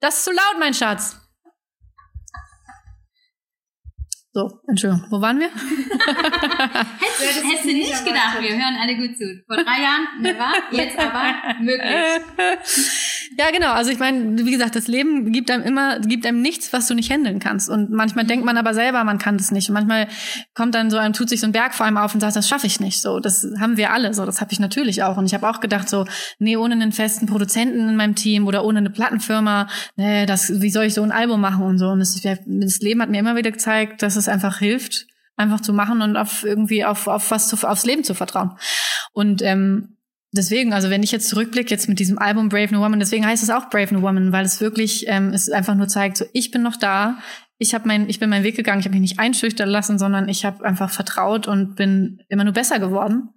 [0.00, 1.16] Das ist zu laut, mein Schatz.
[4.32, 5.48] So, Entschuldigung, wo waren wir?
[5.50, 9.42] hättest, hättest du nicht gedacht, wir hören alle gut zu.
[9.44, 12.22] Vor drei Jahren, never, jetzt aber möglich.
[13.40, 13.72] Ja, genau.
[13.72, 16.94] Also ich meine, wie gesagt, das Leben gibt einem immer, gibt einem nichts, was du
[16.94, 17.70] nicht handeln kannst.
[17.70, 19.70] Und manchmal denkt man aber selber, man kann das nicht.
[19.70, 20.08] Und manchmal
[20.52, 22.46] kommt dann so einem, tut sich so ein Berg vor einem auf und sagt, das
[22.46, 23.00] schaffe ich nicht.
[23.00, 24.12] So, das haben wir alle.
[24.12, 25.16] So, das habe ich natürlich auch.
[25.16, 26.04] Und ich habe auch gedacht, so,
[26.38, 30.70] nee, ohne einen festen Produzenten in meinem Team oder ohne eine Plattenfirma, nee, das, wie
[30.70, 31.88] soll ich so ein Album machen und so.
[31.88, 35.06] Und das, das Leben hat mir immer wieder gezeigt, dass es einfach hilft,
[35.38, 38.58] einfach zu machen und auf irgendwie auf, auf was zu, aufs Leben zu vertrauen.
[39.14, 39.96] Und ähm,
[40.32, 43.42] deswegen, also wenn ich jetzt zurückblicke, jetzt mit diesem Album Brave New Woman, deswegen heißt
[43.42, 46.50] es auch Brave New Woman, weil es wirklich, ähm, es einfach nur zeigt, so ich
[46.50, 47.18] bin noch da,
[47.58, 50.28] ich habe mein, ich bin meinen Weg gegangen, ich habe mich nicht einschüchtern lassen, sondern
[50.28, 53.30] ich habe einfach vertraut und bin immer nur besser geworden.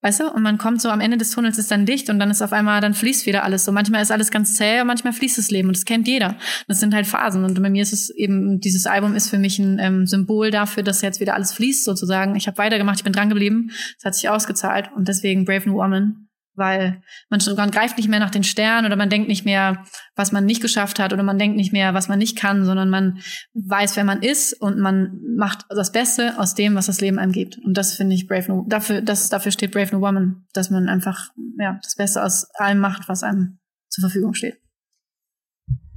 [0.00, 0.30] Weißt du?
[0.30, 2.52] Und man kommt so am Ende des Tunnels ist dann dicht und dann ist auf
[2.52, 3.72] einmal, dann fließt wieder alles so.
[3.72, 6.36] Manchmal ist alles ganz zäh und manchmal fließt das Leben und das kennt jeder.
[6.68, 9.58] Das sind halt Phasen und bei mir ist es eben, dieses Album ist für mich
[9.58, 12.36] ein ähm, Symbol dafür, dass jetzt wieder alles fließt sozusagen.
[12.36, 15.74] Ich habe weitergemacht, ich bin dran geblieben, es hat sich ausgezahlt und deswegen Brave New
[15.74, 16.27] Woman
[16.58, 19.84] weil man, man greift nicht mehr nach den Sternen oder man denkt nicht mehr,
[20.16, 22.90] was man nicht geschafft hat oder man denkt nicht mehr, was man nicht kann, sondern
[22.90, 23.20] man
[23.54, 27.32] weiß, wer man ist und man macht das Beste aus dem, was das Leben einem
[27.32, 27.58] gibt.
[27.64, 30.88] Und das finde ich Brave New, dafür, das, dafür steht Brave New Woman, dass man
[30.88, 34.58] einfach, ja, das Beste aus allem macht, was einem zur Verfügung steht.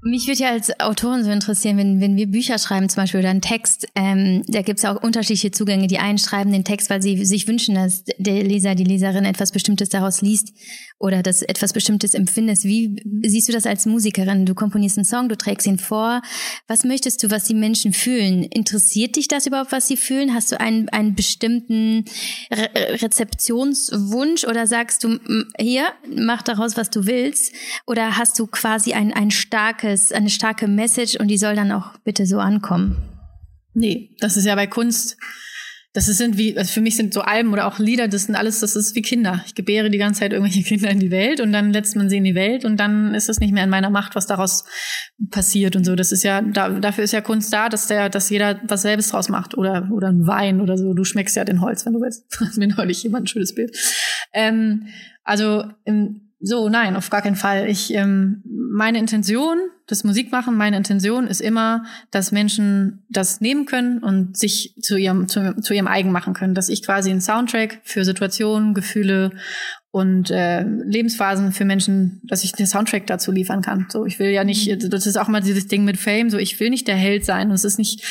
[0.04, 3.30] Mich würde ja als Autorin so interessieren, wenn, wenn wir Bücher schreiben zum Beispiel oder
[3.30, 5.86] einen Text, ähm, da gibt es auch unterschiedliche Zugänge.
[5.86, 9.52] Die einen schreiben den Text, weil sie sich wünschen, dass der Leser, die Leserin etwas
[9.52, 10.54] Bestimmtes daraus liest
[10.98, 12.64] oder das etwas Bestimmtes empfindest.
[12.64, 14.46] Wie siehst du das als Musikerin?
[14.48, 16.22] Du komponierst einen Song, du trägst ihn vor.
[16.68, 18.44] Was möchtest du, was die Menschen fühlen?
[18.44, 20.34] Interessiert dich das überhaupt, was sie fühlen?
[20.34, 22.06] Hast du einen, einen bestimmten
[22.52, 22.70] Re
[23.02, 25.20] Rezeptionswunsch oder sagst du,
[25.60, 27.54] hier, mach daraus, was du willst?
[27.86, 31.98] Oder hast du quasi ein, ein starkes, eine starke Message und die soll dann auch
[32.04, 32.98] bitte so ankommen?
[33.74, 35.18] Nee, das ist ja bei Kunst
[35.94, 38.62] das sind wie, also für mich sind so Alben oder auch Lieder, das sind alles,
[38.62, 39.44] das ist wie Kinder.
[39.46, 42.18] Ich gebäre die ganze Zeit irgendwelche Kinder in die Welt und dann lässt man sie
[42.18, 44.64] in die Welt und dann ist es nicht mehr in meiner Macht, was daraus
[45.32, 45.96] passiert und so.
[45.96, 49.12] Das ist ja, da, dafür ist ja Kunst da, dass der, dass jeder was selbst
[49.12, 50.94] draus macht oder, oder ein Wein oder so.
[50.94, 52.26] Du schmeckst ja den Holz, wenn du willst.
[52.58, 53.76] Mir neulich jemand ein schönes Bild.
[54.34, 54.88] Ähm,
[55.26, 57.70] also, im, so, nein, auf gar keinen Fall.
[57.70, 64.00] Ich, ähm, meine Intention, das Musikmachen, meine Intention ist immer, dass Menschen das nehmen können
[64.00, 66.56] und sich zu ihrem, zu, zu ihrem eigen machen können.
[66.56, 69.32] Dass ich quasi einen Soundtrack für Situationen, Gefühle
[69.94, 73.88] und äh, Lebensphasen für Menschen, dass ich den Soundtrack dazu liefern kann.
[73.90, 74.90] So, ich will ja nicht, mhm.
[74.90, 77.50] das ist auch mal dieses Ding mit Fame, so ich will nicht der Held sein.
[77.50, 78.02] Und es ist nicht,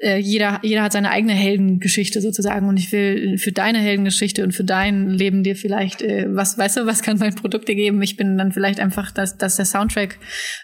[0.00, 2.66] äh, jeder, jeder hat seine eigene Heldengeschichte sozusagen.
[2.68, 6.78] Und ich will für deine Heldengeschichte und für dein Leben dir vielleicht, äh, was, weißt
[6.78, 8.02] du, was kann mein Produkt dir geben?
[8.02, 10.18] Ich bin dann vielleicht einfach das, das der Soundtrack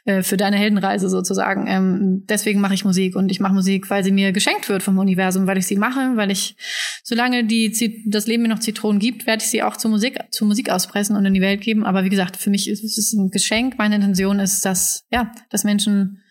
[0.05, 1.69] äh, für deine Heldenreise sozusagen.
[1.69, 4.99] Ähm, deswegen mache ich Musik und ich mache Musik, weil sie mir geschenkt wird vom
[4.99, 6.57] Universum, weil ich sie mache, weil ich,
[7.05, 10.49] solange die, das Leben mir noch Zitronen gibt, werde ich sie auch zur Musik, zur
[10.49, 11.85] Musik Musik auspressen und in die Welt geben.
[11.85, 13.77] Aber wie gesagt, für mich ist es ein Geschenk.
[13.77, 16.23] Meine Intention ist, dass, ja, dass Menschen,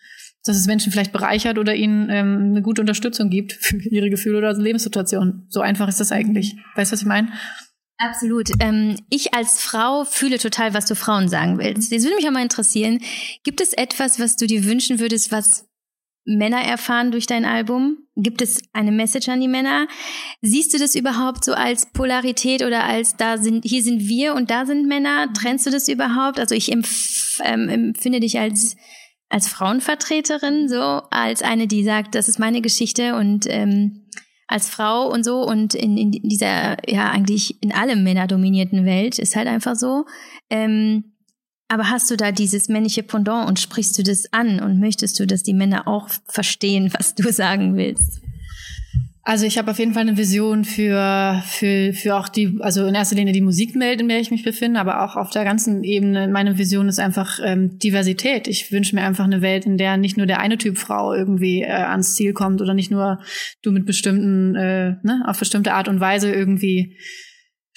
[0.44, 4.38] dass es Menschen vielleicht bereichert oder ihnen ähm, eine gute Unterstützung gibt für ihre Gefühle
[4.38, 5.46] oder Lebenssituationen.
[5.48, 6.56] So einfach ist das eigentlich.
[6.74, 7.28] Weißt du, was ich meine?
[7.98, 8.50] Absolut.
[8.58, 11.92] Ähm, ich als Frau fühle total, was du Frauen sagen willst.
[11.92, 12.98] Das würde mich auch mal interessieren.
[13.44, 15.65] Gibt es etwas, was du dir wünschen würdest, was
[16.26, 17.98] Männer erfahren durch dein Album?
[18.16, 19.86] Gibt es eine Message an die Männer?
[20.42, 24.50] Siehst du das überhaupt so als Polarität oder als da sind, hier sind wir und
[24.50, 25.32] da sind Männer?
[25.32, 26.40] Trennst du das überhaupt?
[26.40, 28.76] Also ich empf, ähm, empfinde dich als,
[29.28, 34.02] als Frauenvertreterin, so, als eine, die sagt, das ist meine Geschichte und, ähm,
[34.48, 39.34] als Frau und so und in, in dieser, ja, eigentlich in allem männerdominierten Welt ist
[39.34, 40.04] halt einfach so.
[40.50, 41.15] Ähm,
[41.68, 45.26] aber hast du da dieses männliche Pendant und sprichst du das an und möchtest du,
[45.26, 48.20] dass die Männer auch verstehen, was du sagen willst?
[49.28, 52.94] Also ich habe auf jeden Fall eine Vision für, für, für auch die, also in
[52.94, 56.28] erster Linie die Musikwelt, in der ich mich befinde, aber auch auf der ganzen Ebene.
[56.28, 58.46] Meine Vision ist einfach ähm, Diversität.
[58.46, 61.62] Ich wünsche mir einfach eine Welt, in der nicht nur der eine Typ Frau irgendwie
[61.62, 63.18] äh, ans Ziel kommt oder nicht nur
[63.62, 66.96] du mit bestimmten, äh, ne, auf bestimmte Art und Weise irgendwie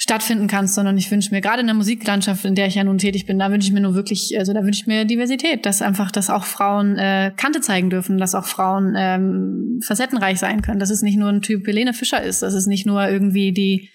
[0.01, 2.97] stattfinden kannst, sondern ich wünsche mir gerade in der Musiklandschaft, in der ich ja nun
[2.97, 5.81] tätig bin, da wünsche ich mir nur wirklich, also da wünsche ich mir Diversität, dass
[5.81, 10.79] einfach, dass auch Frauen äh, Kante zeigen dürfen, dass auch Frauen ähm, facettenreich sein können,
[10.79, 13.89] dass es nicht nur ein Typ Helene Fischer ist, dass es nicht nur irgendwie die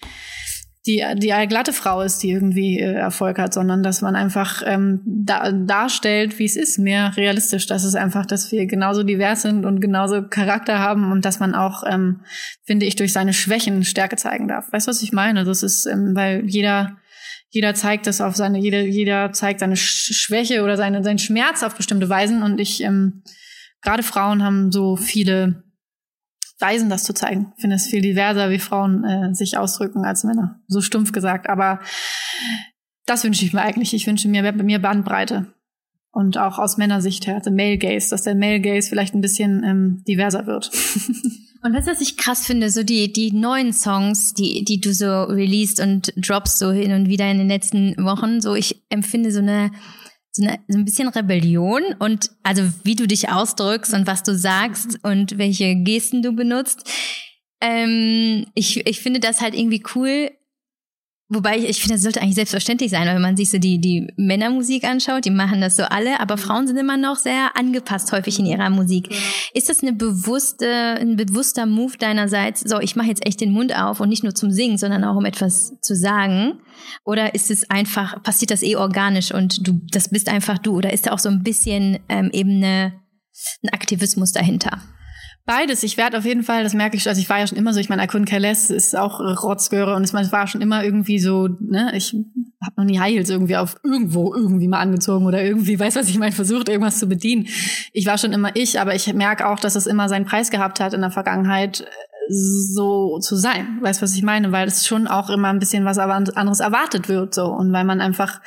[0.85, 4.61] die, die eine glatte Frau ist, die irgendwie äh, Erfolg hat, sondern dass man einfach
[4.65, 7.65] ähm, da, darstellt, wie es ist, mehr realistisch.
[7.65, 11.55] Das ist einfach, dass wir genauso divers sind und genauso Charakter haben und dass man
[11.55, 12.21] auch, ähm,
[12.65, 14.71] finde ich, durch seine Schwächen Stärke zeigen darf.
[14.71, 15.43] Weißt du, was ich meine?
[15.43, 16.97] Das ist, ähm, weil jeder
[17.49, 21.75] jeder zeigt das auf seine, jeder, jeder zeigt seine Schwäche oder seine, seinen Schmerz auf
[21.75, 23.23] bestimmte Weisen und ich, ähm,
[23.81, 25.63] gerade Frauen haben so viele
[26.59, 27.53] Weisen, das zu zeigen.
[27.55, 30.61] Ich finde es viel diverser, wie Frauen äh, sich ausdrücken als Männer.
[30.67, 31.49] So stumpf gesagt.
[31.49, 31.79] Aber
[33.05, 33.93] das wünsche ich mir eigentlich.
[33.93, 35.53] Ich wünsche mir, mir Bandbreite.
[36.11, 39.65] Und auch aus Männersicht her, also Male Gaze, dass der Male Gaze vielleicht ein bisschen
[39.65, 40.71] ähm, diverser wird.
[41.65, 42.69] Und du, was ich krass finde?
[42.69, 47.09] So die, die neuen Songs, die, die du so released und droppst so hin und
[47.09, 49.71] wieder in den letzten Wochen, so ich empfinde so eine,
[50.35, 54.35] so, eine, so ein bisschen Rebellion und also wie du dich ausdrückst und was du
[54.35, 56.89] sagst und welche Gesten du benutzt.
[57.61, 60.29] Ähm, ich, ich finde das halt irgendwie cool,
[61.27, 64.07] Wobei ich, ich finde, das sollte eigentlich selbstverständlich sein, wenn man sich so die, die
[64.15, 68.37] Männermusik anschaut, die machen das so alle, aber Frauen sind immer noch sehr angepasst häufig
[68.37, 69.09] in ihrer Musik.
[69.55, 73.75] Ist das eine bewusste, ein bewusster Move deinerseits, so ich mache jetzt echt den Mund
[73.75, 76.59] auf und nicht nur zum Singen, sondern auch um etwas zu sagen?
[77.03, 80.75] Oder ist es einfach, passiert das eh organisch und du, das bist einfach du?
[80.75, 82.93] Oder ist da auch so ein bisschen ähm, eben eine,
[83.63, 84.79] ein Aktivismus dahinter?
[85.47, 85.83] Beides.
[85.83, 87.79] Ich werde auf jeden Fall, das merke ich, also ich war ja schon immer so,
[87.79, 91.91] ich meine, care less ist auch Rotzgöre und es war schon immer irgendwie so, ne,
[91.95, 92.15] ich
[92.63, 96.17] habe noch nie Heels irgendwie auf irgendwo irgendwie mal angezogen oder irgendwie, weiß was ich
[96.17, 97.47] meine, versucht irgendwas zu bedienen.
[97.93, 100.79] Ich war schon immer ich, aber ich merke auch, dass es immer seinen Preis gehabt
[100.79, 101.85] hat in der Vergangenheit,
[102.27, 103.77] so zu sein.
[103.81, 104.51] Weißt was ich meine?
[104.51, 107.45] Weil es schon auch immer ein bisschen was anderes erwartet wird, so.
[107.45, 108.41] Und weil man einfach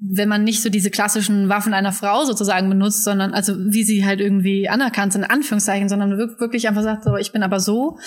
[0.00, 4.04] wenn man nicht so diese klassischen Waffen einer Frau sozusagen benutzt, sondern also wie sie
[4.04, 7.98] halt irgendwie anerkannt sind, in Anführungszeichen, sondern wirklich einfach sagt, so, ich bin aber so.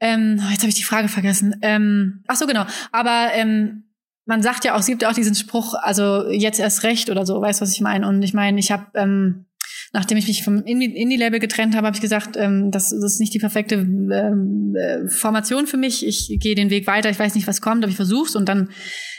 [0.00, 1.56] Ähm, jetzt habe ich die Frage vergessen.
[1.62, 2.66] Ähm, ach so, genau.
[2.90, 3.84] Aber ähm,
[4.26, 7.24] man sagt ja auch, es gibt ja auch diesen Spruch, also jetzt erst recht oder
[7.24, 8.08] so, weißt du, was ich meine?
[8.08, 9.46] Und ich meine, ich habe ähm,
[9.94, 13.32] nachdem ich mich vom Indie-Label getrennt habe, habe ich gesagt, ähm, das, das ist nicht
[13.32, 16.04] die perfekte ähm, äh, Formation für mich.
[16.04, 18.70] Ich gehe den Weg weiter, ich weiß nicht, was kommt, aber ich versuch's und dann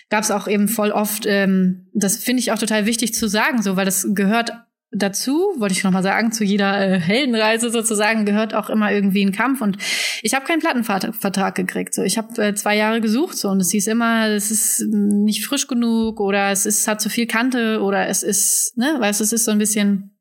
[0.10, 3.62] gab es auch eben voll oft, ähm, das finde ich auch total wichtig zu sagen,
[3.62, 4.52] so, weil das gehört
[4.92, 9.26] dazu, wollte ich noch mal sagen, zu jeder äh, Heldenreise sozusagen gehört auch immer irgendwie
[9.26, 9.78] ein Kampf und
[10.22, 11.94] ich habe keinen Plattenvertrag gekriegt.
[11.94, 15.46] So, ich habe äh, zwei Jahre gesucht so und es hieß immer, es ist nicht
[15.46, 19.32] frisch genug oder es ist hat zu viel Kante oder es ist, ne, weißt, es
[19.32, 20.15] ist so ein bisschen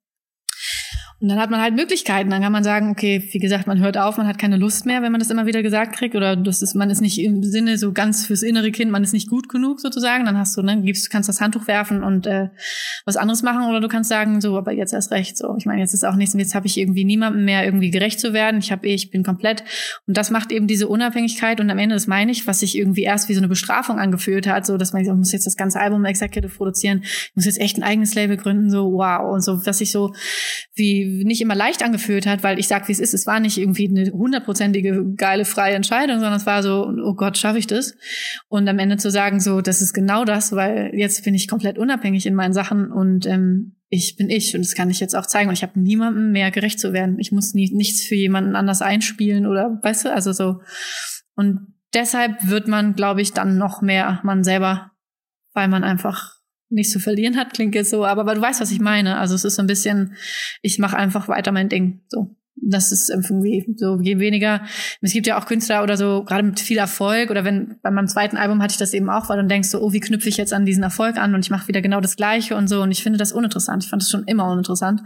[1.25, 2.29] und dann hat man halt Möglichkeiten.
[2.29, 5.01] Dann kann man sagen, okay, wie gesagt, man hört auf, man hat keine Lust mehr,
[5.01, 6.15] wenn man das immer wieder gesagt kriegt.
[6.15, 9.15] Oder das ist, man ist nicht im Sinne so ganz fürs innere Kind, man ist
[9.15, 10.27] nicht gut genug sozusagen.
[10.27, 12.49] Dann hast du, ne, gibst, kannst das Handtuch werfen und äh,
[13.07, 13.63] was anderes machen.
[13.71, 15.39] Oder du kannst sagen, so, aber jetzt erst recht.
[15.39, 18.21] So, ich meine, jetzt ist auch nichts, jetzt habe ich irgendwie niemandem mehr irgendwie gerecht
[18.21, 18.59] zu werden.
[18.59, 19.65] Ich habe eh, ich bin komplett.
[20.07, 21.59] Und das macht eben diese Unabhängigkeit.
[21.59, 24.47] Und am Ende, das meine ich, was sich irgendwie erst wie so eine Bestrafung angefühlt
[24.47, 27.63] hat, so dass man, ich muss jetzt das ganze Album Executive produzieren, ich muss jetzt
[27.63, 29.33] echt ein eigenes Label gründen, so wow.
[29.33, 30.13] Und so, dass ich so
[30.75, 33.59] wie nicht immer leicht angefühlt hat, weil ich sag, wie es ist, es war nicht
[33.59, 37.95] irgendwie eine hundertprozentige geile freie Entscheidung, sondern es war so, oh Gott, schaffe ich das?
[38.49, 41.79] Und am Ende zu sagen, so, das ist genau das, weil jetzt bin ich komplett
[41.79, 45.27] unabhängig in meinen Sachen und ähm, ich bin ich und das kann ich jetzt auch
[45.27, 47.19] zeigen und ich habe niemandem mehr gerecht zu werden.
[47.19, 50.61] Ich muss nie, nichts für jemanden anders einspielen oder weißt du, also so.
[51.37, 54.91] Und deshalb wird man, glaube ich, dann noch mehr man selber,
[55.53, 56.35] weil man einfach
[56.71, 59.19] nichts zu verlieren hat, klingt jetzt so, aber, aber du weißt, was ich meine.
[59.19, 60.15] Also es ist so ein bisschen,
[60.63, 62.03] ich mache einfach weiter mein Ding.
[62.09, 62.37] So.
[62.57, 64.63] Das ist irgendwie so, je weniger,
[65.03, 68.07] es gibt ja auch Künstler oder so, gerade mit viel Erfolg, oder wenn, bei meinem
[68.07, 70.37] zweiten Album hatte ich das eben auch, weil dann denkst du, oh, wie knüpfe ich
[70.37, 72.81] jetzt an diesen Erfolg an und ich mache wieder genau das Gleiche und so.
[72.81, 73.83] Und ich finde das uninteressant.
[73.83, 75.03] Ich fand es schon immer uninteressant,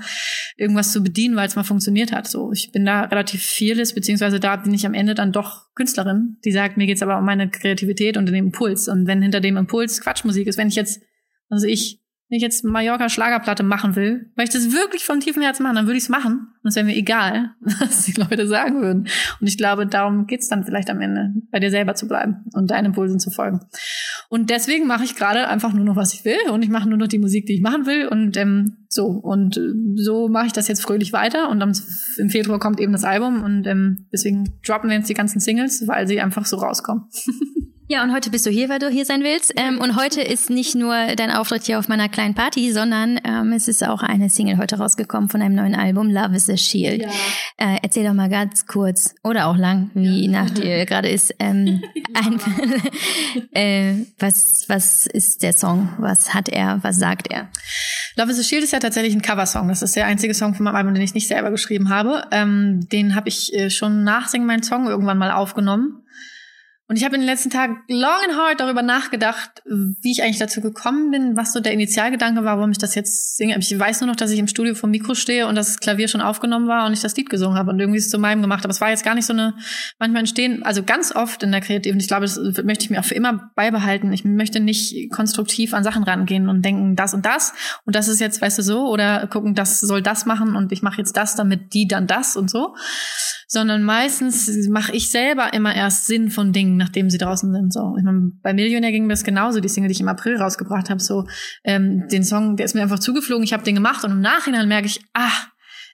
[0.56, 2.28] irgendwas zu bedienen, weil es mal funktioniert hat.
[2.28, 6.36] So, ich bin da relativ vieles, beziehungsweise da bin ich am Ende dann doch Künstlerin,
[6.44, 8.88] die sagt, mir geht's aber um meine Kreativität und den Impuls.
[8.88, 11.00] Und wenn hinter dem Impuls Quatschmusik ist, wenn ich jetzt
[11.48, 15.42] also ich wenn ich jetzt Mallorca Schlagerplatte machen will, weil ich das wirklich von tiefem
[15.42, 16.48] Herzen machen, dann würde ich es machen.
[16.62, 19.08] Und es wäre mir egal, was die Leute sagen würden.
[19.40, 22.70] Und ich glaube, darum geht's dann vielleicht am Ende, bei dir selber zu bleiben und
[22.70, 23.60] deinen Impulsen zu folgen.
[24.28, 26.50] Und deswegen mache ich gerade einfach nur noch, was ich will.
[26.52, 28.08] Und ich mache nur noch die Musik, die ich machen will.
[28.08, 29.06] Und ähm, so.
[29.06, 31.48] Und äh, so mache ich das jetzt fröhlich weiter.
[31.48, 31.62] Und
[32.18, 33.42] im Februar kommt eben das Album.
[33.42, 37.04] Und ähm, deswegen droppen wir jetzt die ganzen Singles, weil sie einfach so rauskommen.
[37.90, 39.54] Ja, und heute bist du hier, weil du hier sein willst.
[39.56, 43.52] Ähm, und heute ist nicht nur dein Auftritt hier auf meiner kleinen Party, sondern ähm,
[43.52, 47.00] es ist auch eine Single heute rausgekommen von einem neuen Album, Love is a Shield.
[47.00, 47.08] Ja.
[47.56, 50.30] Äh, erzähl doch mal ganz kurz oder auch lang, wie ja.
[50.30, 51.34] nach dir gerade ist.
[51.38, 51.82] Ähm,
[52.12, 52.38] ein,
[53.52, 55.88] äh, was, was ist der Song?
[55.96, 56.80] Was hat er?
[56.82, 57.48] Was sagt er?
[58.16, 59.66] Love is a Shield ist ja tatsächlich ein Coversong.
[59.68, 62.24] Das ist der einzige Song von meinem Album, den ich nicht selber geschrieben habe.
[62.32, 66.02] Ähm, den habe ich äh, schon nach Singen meinen Song irgendwann mal aufgenommen.
[66.90, 70.38] Und ich habe in den letzten Tagen long and hard darüber nachgedacht, wie ich eigentlich
[70.38, 73.58] dazu gekommen bin, was so der Initialgedanke war, warum ich das jetzt singe.
[73.58, 76.22] Ich weiß nur noch, dass ich im Studio vom Mikro stehe und das Klavier schon
[76.22, 78.72] aufgenommen war und ich das Lied gesungen habe und irgendwie es zu meinem gemacht habe.
[78.72, 79.52] Es war jetzt gar nicht so eine,
[79.98, 83.04] manchmal entstehen, also ganz oft in der Kreativen, ich glaube, das möchte ich mir auch
[83.04, 84.10] für immer beibehalten.
[84.14, 87.52] Ich möchte nicht konstruktiv an Sachen rangehen und denken, das und das
[87.84, 90.80] und das ist jetzt, weißt du, so oder gucken, das soll das machen und ich
[90.80, 92.74] mache jetzt das, damit die dann das und so
[93.50, 97.72] sondern meistens mache ich selber immer erst Sinn von Dingen, nachdem sie draußen sind.
[97.72, 99.60] So, ich mein, bei Millionär ging mir das genauso.
[99.60, 101.26] Die Single, die ich im April rausgebracht habe, so
[101.64, 103.42] ähm, den Song, der ist mir einfach zugeflogen.
[103.42, 105.32] Ich habe den gemacht und im Nachhinein merke ich, ah,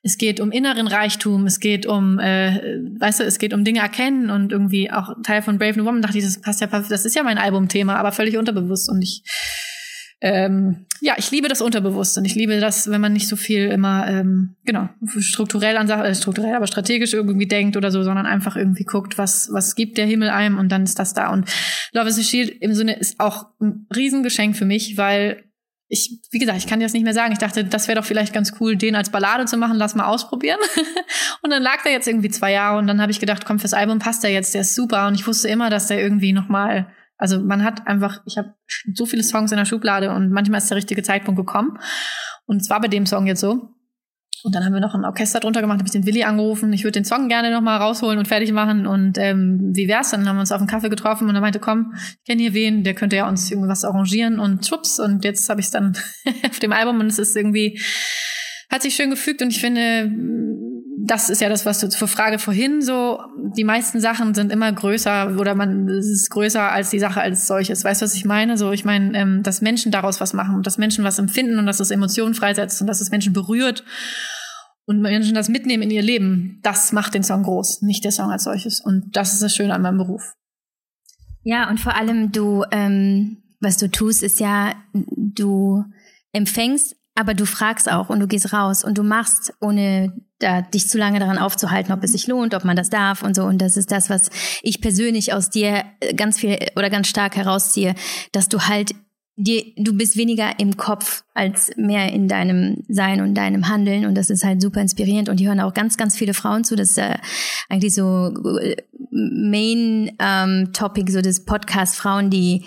[0.02, 3.78] es geht um inneren Reichtum, es geht um, äh, weißt du, es geht um Dinge
[3.78, 7.04] erkennen und irgendwie auch Teil von Brave New Woman dachte ich, das passt ja, das
[7.04, 9.22] ist ja mein Albumthema, aber völlig unterbewusst und ich
[10.20, 13.66] ähm, ja, ich liebe das Unterbewusste und ich liebe das, wenn man nicht so viel
[13.66, 14.88] immer, ähm, genau,
[15.18, 19.18] strukturell an Sachen, äh, strukturell, aber strategisch irgendwie denkt oder so, sondern einfach irgendwie guckt,
[19.18, 21.30] was, was gibt der Himmel einem und dann ist das da.
[21.30, 21.50] Und
[21.92, 25.44] Love is a Shield im Sinne ist auch ein Riesengeschenk für mich, weil
[25.88, 27.32] ich, wie gesagt, ich kann dir das nicht mehr sagen.
[27.32, 29.76] Ich dachte, das wäre doch vielleicht ganz cool, den als Ballade zu machen.
[29.76, 30.58] Lass mal ausprobieren.
[31.42, 33.74] und dann lag der jetzt irgendwie zwei Jahre und dann habe ich gedacht, komm, fürs
[33.74, 35.06] Album passt der jetzt, der ist super.
[35.06, 36.88] Und ich wusste immer, dass der irgendwie noch mal
[37.24, 38.52] also man hat einfach, ich habe
[38.92, 41.78] so viele Songs in der Schublade und manchmal ist der richtige Zeitpunkt gekommen.
[42.44, 43.70] Und es war bei dem Song jetzt so.
[44.42, 46.84] Und dann haben wir noch ein Orchester drunter gemacht, habe ich den Willi angerufen, ich
[46.84, 48.86] würde den Song gerne nochmal rausholen und fertig machen.
[48.86, 50.10] Und ähm, wie wär's?
[50.10, 52.52] Dann haben wir uns auf einen Kaffee getroffen und er meinte, komm, ich kenne hier
[52.52, 55.00] wen, der könnte ja uns irgendwas arrangieren und schwupps.
[55.00, 55.96] Und jetzt habe ich es dann
[56.46, 57.80] auf dem Album und es ist irgendwie,
[58.70, 60.12] hat sich schön gefügt und ich finde,
[60.96, 63.20] das ist ja das, was du zur Frage vorhin so,
[63.56, 67.84] die meisten Sachen sind immer größer oder man ist größer als die Sache als solches.
[67.84, 68.56] Weißt du, was ich meine?
[68.56, 71.66] So, ich meine, ähm, dass Menschen daraus was machen und dass Menschen was empfinden und
[71.66, 73.84] dass es Emotionen freisetzt und dass es Menschen berührt
[74.86, 76.60] und Menschen das mitnehmen in ihr Leben.
[76.62, 78.80] Das macht den Song groß, nicht der Song als solches.
[78.80, 80.34] Und das ist das Schöne an meinem Beruf.
[81.42, 85.84] Ja, und vor allem du, ähm, was du tust, ist ja, du
[86.32, 90.88] empfängst aber du fragst auch und du gehst raus und du machst, ohne da, dich
[90.88, 93.44] zu lange daran aufzuhalten, ob es sich lohnt, ob man das darf und so.
[93.44, 94.30] Und das ist das, was
[94.62, 95.84] ich persönlich aus dir
[96.16, 97.94] ganz viel oder ganz stark herausziehe,
[98.32, 98.94] dass du halt
[99.36, 104.06] dir, du bist weniger im Kopf als mehr in deinem Sein und deinem Handeln.
[104.06, 105.28] Und das ist halt super inspirierend.
[105.28, 106.76] Und die hören auch ganz, ganz viele Frauen zu.
[106.76, 107.16] Das ist äh,
[107.68, 108.76] eigentlich so äh,
[109.10, 112.64] Main ähm, Topic so des Podcast Frauen, die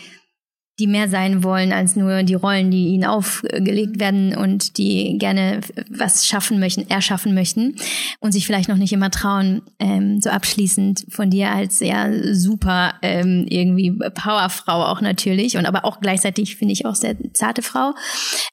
[0.79, 5.61] die mehr sein wollen als nur die Rollen, die ihnen aufgelegt werden und die gerne
[5.89, 7.75] was schaffen möchten, erschaffen möchten
[8.19, 12.93] und sich vielleicht noch nicht immer trauen, ähm, so abschließend von dir als sehr super
[13.01, 17.93] ähm, irgendwie Powerfrau auch natürlich und aber auch gleichzeitig finde ich auch sehr zarte Frau.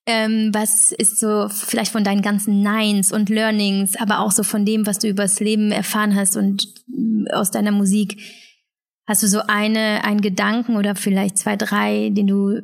[0.06, 4.64] Ähm, was ist so vielleicht von deinen ganzen Nines und Learnings, aber auch so von
[4.64, 6.66] dem, was du übers Leben erfahren hast und
[7.32, 8.18] aus deiner Musik,
[9.06, 12.60] Hast du so eine, einen Gedanken oder vielleicht zwei, drei, den du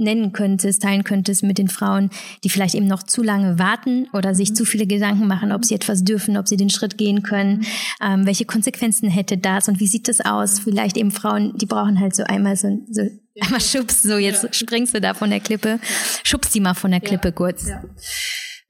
[0.00, 2.10] nennen könntest, teilen könntest mit den Frauen,
[2.42, 5.74] die vielleicht eben noch zu lange warten oder sich zu viele Gedanken machen, ob sie
[5.74, 7.66] etwas dürfen, ob sie den Schritt gehen können,
[8.02, 10.60] ähm, welche Konsequenzen hätte das und wie sieht das aus?
[10.60, 13.02] Vielleicht eben Frauen, die brauchen halt so einmal so, so
[13.40, 14.52] einmal Schubs, so jetzt ja.
[14.52, 15.78] springst du da von der Klippe,
[16.24, 17.32] schubst die mal von der Klippe ja.
[17.32, 17.68] kurz.
[17.68, 17.82] Ja.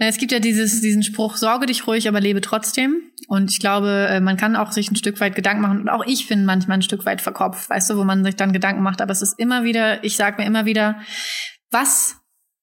[0.03, 3.03] Es gibt ja dieses, diesen Spruch, sorge dich ruhig, aber lebe trotzdem.
[3.31, 5.81] Und ich glaube, äh, man kann auch sich ein Stück weit Gedanken machen.
[5.83, 8.53] Und auch ich bin manchmal ein Stück weit verkopft, weißt du, wo man sich dann
[8.53, 9.01] Gedanken macht.
[9.01, 10.99] Aber es ist immer wieder, ich sage mir immer wieder,
[11.71, 12.20] was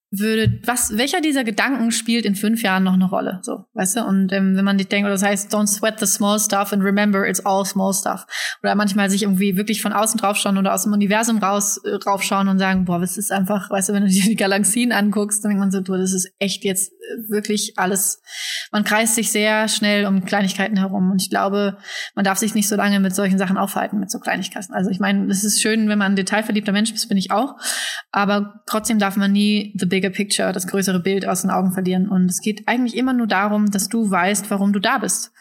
[0.09, 3.39] würde, was, welcher dieser Gedanken spielt in fünf Jahren noch eine Rolle?
[3.41, 4.05] So, weißt du?
[4.05, 6.81] Und ähm, wenn man nicht denkt, oder das heißt, don't sweat the small stuff and
[6.81, 8.25] remember it's all small stuff.
[8.63, 12.47] Oder manchmal sich irgendwie wirklich von außen draufschauen oder aus dem Universum raus äh, raufschauen
[12.47, 15.49] und sagen, boah, das ist einfach, weißt du, wenn du dir die Galaxien anguckst, dann
[15.49, 18.21] denkt man so, du, das ist echt jetzt äh, wirklich alles.
[18.71, 21.11] Man kreist sich sehr schnell um Kleinigkeiten herum.
[21.11, 21.77] Und ich glaube,
[22.15, 24.73] man darf sich nicht so lange mit solchen Sachen aufhalten, mit so Kleinigkeiten.
[24.73, 27.55] Also ich meine, es ist schön, wenn man ein detailverliebter Mensch ist, bin ich auch.
[28.13, 31.71] Aber trotzdem darf man nie the big bigger picture, das größere Bild aus den Augen
[31.71, 32.07] verlieren.
[32.07, 35.31] Und es geht eigentlich immer nur darum, dass du weißt, warum du da bist.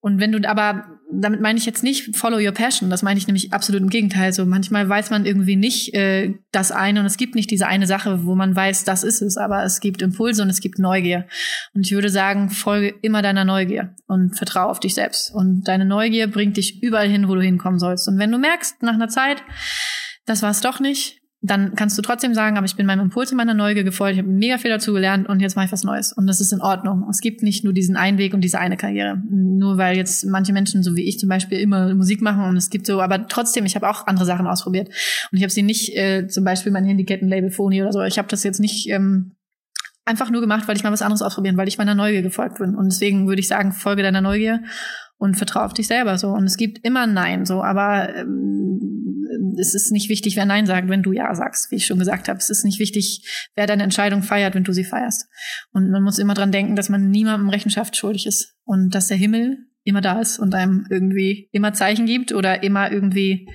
[0.00, 3.26] Und wenn du aber, damit meine ich jetzt nicht follow your passion, das meine ich
[3.26, 4.32] nämlich absolut im Gegenteil.
[4.32, 7.86] So manchmal weiß man irgendwie nicht äh, das eine und es gibt nicht diese eine
[7.88, 11.26] Sache, wo man weiß, das ist es, aber es gibt Impulse und es gibt Neugier.
[11.74, 15.34] Und ich würde sagen, folge immer deiner Neugier und vertraue auf dich selbst.
[15.34, 18.06] Und deine Neugier bringt dich überall hin, wo du hinkommen sollst.
[18.06, 19.42] Und wenn du merkst, nach einer Zeit,
[20.26, 23.30] das war es doch nicht, dann kannst du trotzdem sagen, aber ich bin meinem Impuls
[23.30, 25.84] und meiner Neugier gefolgt, ich habe mega viel dazu gelernt und jetzt mache ich was
[25.84, 26.12] Neues.
[26.12, 27.06] Und das ist in Ordnung.
[27.08, 29.22] Es gibt nicht nur diesen einen Weg und diese eine Karriere.
[29.30, 32.70] Nur weil jetzt manche Menschen, so wie ich zum Beispiel, immer Musik machen und es
[32.70, 34.88] gibt so, aber trotzdem, ich habe auch andere Sachen ausprobiert.
[35.30, 38.28] Und ich habe sie nicht, äh, zum Beispiel mein Handykettenlabel Phony oder so, ich habe
[38.28, 39.36] das jetzt nicht ähm,
[40.08, 42.74] einfach nur gemacht, weil ich mal was anderes ausprobieren, weil ich meiner Neugier gefolgt bin.
[42.74, 44.62] Und deswegen würde ich sagen, folge deiner Neugier
[45.18, 46.28] und vertraue auf dich selber so.
[46.28, 50.88] Und es gibt immer Nein so, aber ähm, es ist nicht wichtig, wer Nein sagt,
[50.88, 52.38] wenn du Ja sagst, wie ich schon gesagt habe.
[52.38, 55.26] Es ist nicht wichtig, wer deine Entscheidung feiert, wenn du sie feierst.
[55.72, 59.16] Und man muss immer dran denken, dass man niemandem Rechenschaft schuldig ist und dass der
[59.16, 63.48] Himmel immer da ist und einem irgendwie immer Zeichen gibt oder immer irgendwie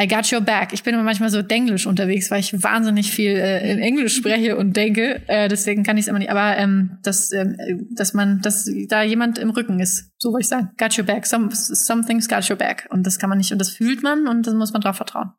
[0.00, 0.72] I got your back.
[0.72, 4.56] Ich bin immer manchmal so denglisch unterwegs, weil ich wahnsinnig viel äh, in Englisch spreche
[4.56, 5.22] und denke.
[5.26, 6.30] Äh, deswegen kann ich es immer nicht.
[6.30, 7.56] Aber ähm, dass, ähm,
[7.90, 10.70] dass man, dass da jemand im Rücken ist, so würde ich sagen.
[10.78, 11.26] Got your back.
[11.26, 12.86] Some, some things got your back.
[12.90, 13.50] Und das kann man nicht.
[13.50, 15.32] Und das fühlt man und das muss man drauf vertrauen.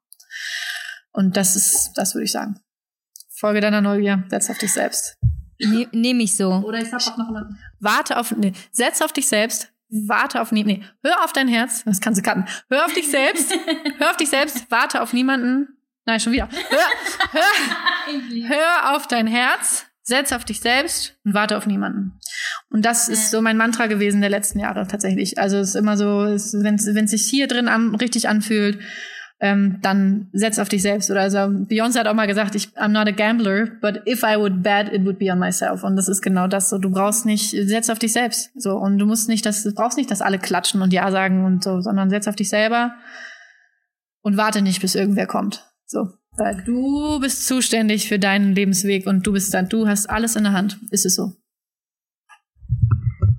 [1.12, 2.60] Und das ist, das würde ich sagen.
[3.30, 5.18] Folge deiner Neugier, setz auf dich selbst.
[5.62, 6.51] Ne, Nehme ich so.
[6.51, 7.57] Oder ich hab auch noch eine.
[7.80, 10.81] Warte auf, nee, setz auf dich selbst, warte auf niemanden.
[10.81, 11.83] Nee, hör auf dein Herz.
[11.83, 12.45] Das kannst du cutten.
[12.69, 13.53] Hör auf dich selbst.
[13.97, 14.69] hör auf dich selbst.
[14.69, 15.67] Warte auf niemanden.
[16.05, 16.49] Nein, schon wieder.
[16.69, 19.85] Hör, hör, hör auf dein Herz.
[20.01, 22.19] Setz auf dich selbst und warte auf niemanden.
[22.71, 25.37] Und das ist so mein Mantra gewesen der letzten Jahre tatsächlich.
[25.37, 28.79] Also es ist immer so, wenn es sich hier drin an, richtig anfühlt,
[29.41, 31.09] ähm, dann setz auf dich selbst.
[31.09, 34.37] Oder also Beyoncé hat auch mal gesagt, ich I'm not a gambler, but if I
[34.37, 35.83] would bet, it would be on myself.
[35.83, 36.69] Und das ist genau das.
[36.69, 38.51] So, du brauchst nicht, setz auf dich selbst.
[38.55, 41.45] So und du musst nicht, das, du brauchst nicht, dass alle klatschen und ja sagen
[41.45, 42.95] und so, sondern setz auf dich selber
[44.21, 45.65] und warte nicht, bis irgendwer kommt.
[45.85, 50.35] So, weil du bist zuständig für deinen Lebensweg und du bist dann, du hast alles
[50.35, 50.79] in der Hand.
[50.91, 51.33] Ist es so?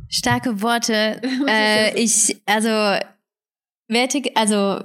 [0.09, 1.21] Starke Worte.
[1.47, 2.99] äh, ich, also,
[3.87, 4.83] wertig, also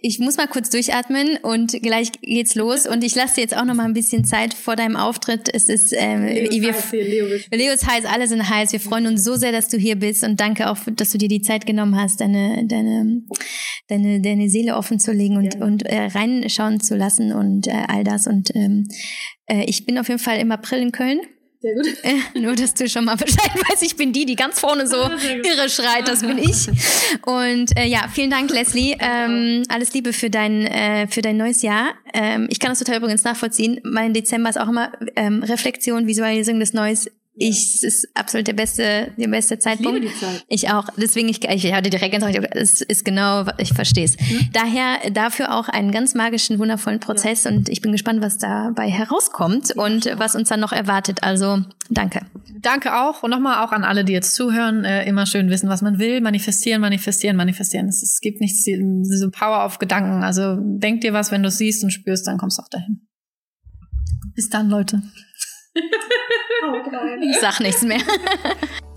[0.00, 2.86] ich muss mal kurz durchatmen und gleich geht's los.
[2.86, 5.48] Und ich lasse dir jetzt auch noch mal ein bisschen Zeit vor deinem Auftritt.
[5.52, 8.72] Es ist ähm, wir, heiß Leo, Leo ist heiß, alle sind heiß.
[8.72, 11.28] Wir freuen uns so sehr, dass du hier bist und danke auch, dass du dir
[11.28, 13.22] die Zeit genommen hast, deine deine
[13.88, 15.64] deine, deine Seele offen zu legen und ja.
[15.64, 18.26] und äh, reinschauen zu lassen und äh, all das.
[18.26, 18.88] Und ähm,
[19.46, 21.20] äh, ich bin auf jeden Fall im April in Köln.
[21.62, 21.86] Sehr gut.
[22.02, 24.96] Äh, nur, dass du schon mal Bescheid weißt, ich bin die, die ganz vorne so
[24.96, 26.66] irre schreit, das bin ich.
[27.24, 28.96] Und äh, ja, vielen Dank, Leslie.
[28.98, 31.94] Ähm, alles Liebe für dein, äh, für dein neues Jahr.
[32.12, 33.80] Ähm, ich kann das total übrigens nachvollziehen.
[33.84, 38.52] Mein Dezember ist auch immer ähm, Reflexion, Visualisierung des Neues ich, es ist absolut der
[38.52, 39.98] beste, der beste Zeitpunkt.
[39.98, 40.44] Ich liebe die Zeit.
[40.48, 40.86] Ich auch.
[40.98, 44.18] Deswegen, ich, ich hatte direkt gesagt, es ist genau, ich verstehe es.
[44.18, 44.50] Mhm.
[44.52, 47.50] Daher dafür auch einen ganz magischen, wundervollen Prozess ja.
[47.50, 51.22] und ich bin gespannt, was dabei herauskommt und was uns dann noch erwartet.
[51.22, 52.20] Also, danke.
[52.60, 55.80] Danke auch und nochmal auch an alle, die jetzt zuhören, äh, immer schön wissen, was
[55.80, 57.88] man will, manifestieren, manifestieren, manifestieren.
[57.88, 60.22] Es, es gibt nichts, so Power auf Gedanken.
[60.22, 63.00] Also, denk dir was, wenn du es siehst und spürst, dann kommst du auch dahin.
[64.34, 65.02] Bis dann, Leute.
[67.20, 68.00] Ich sag nichts mehr.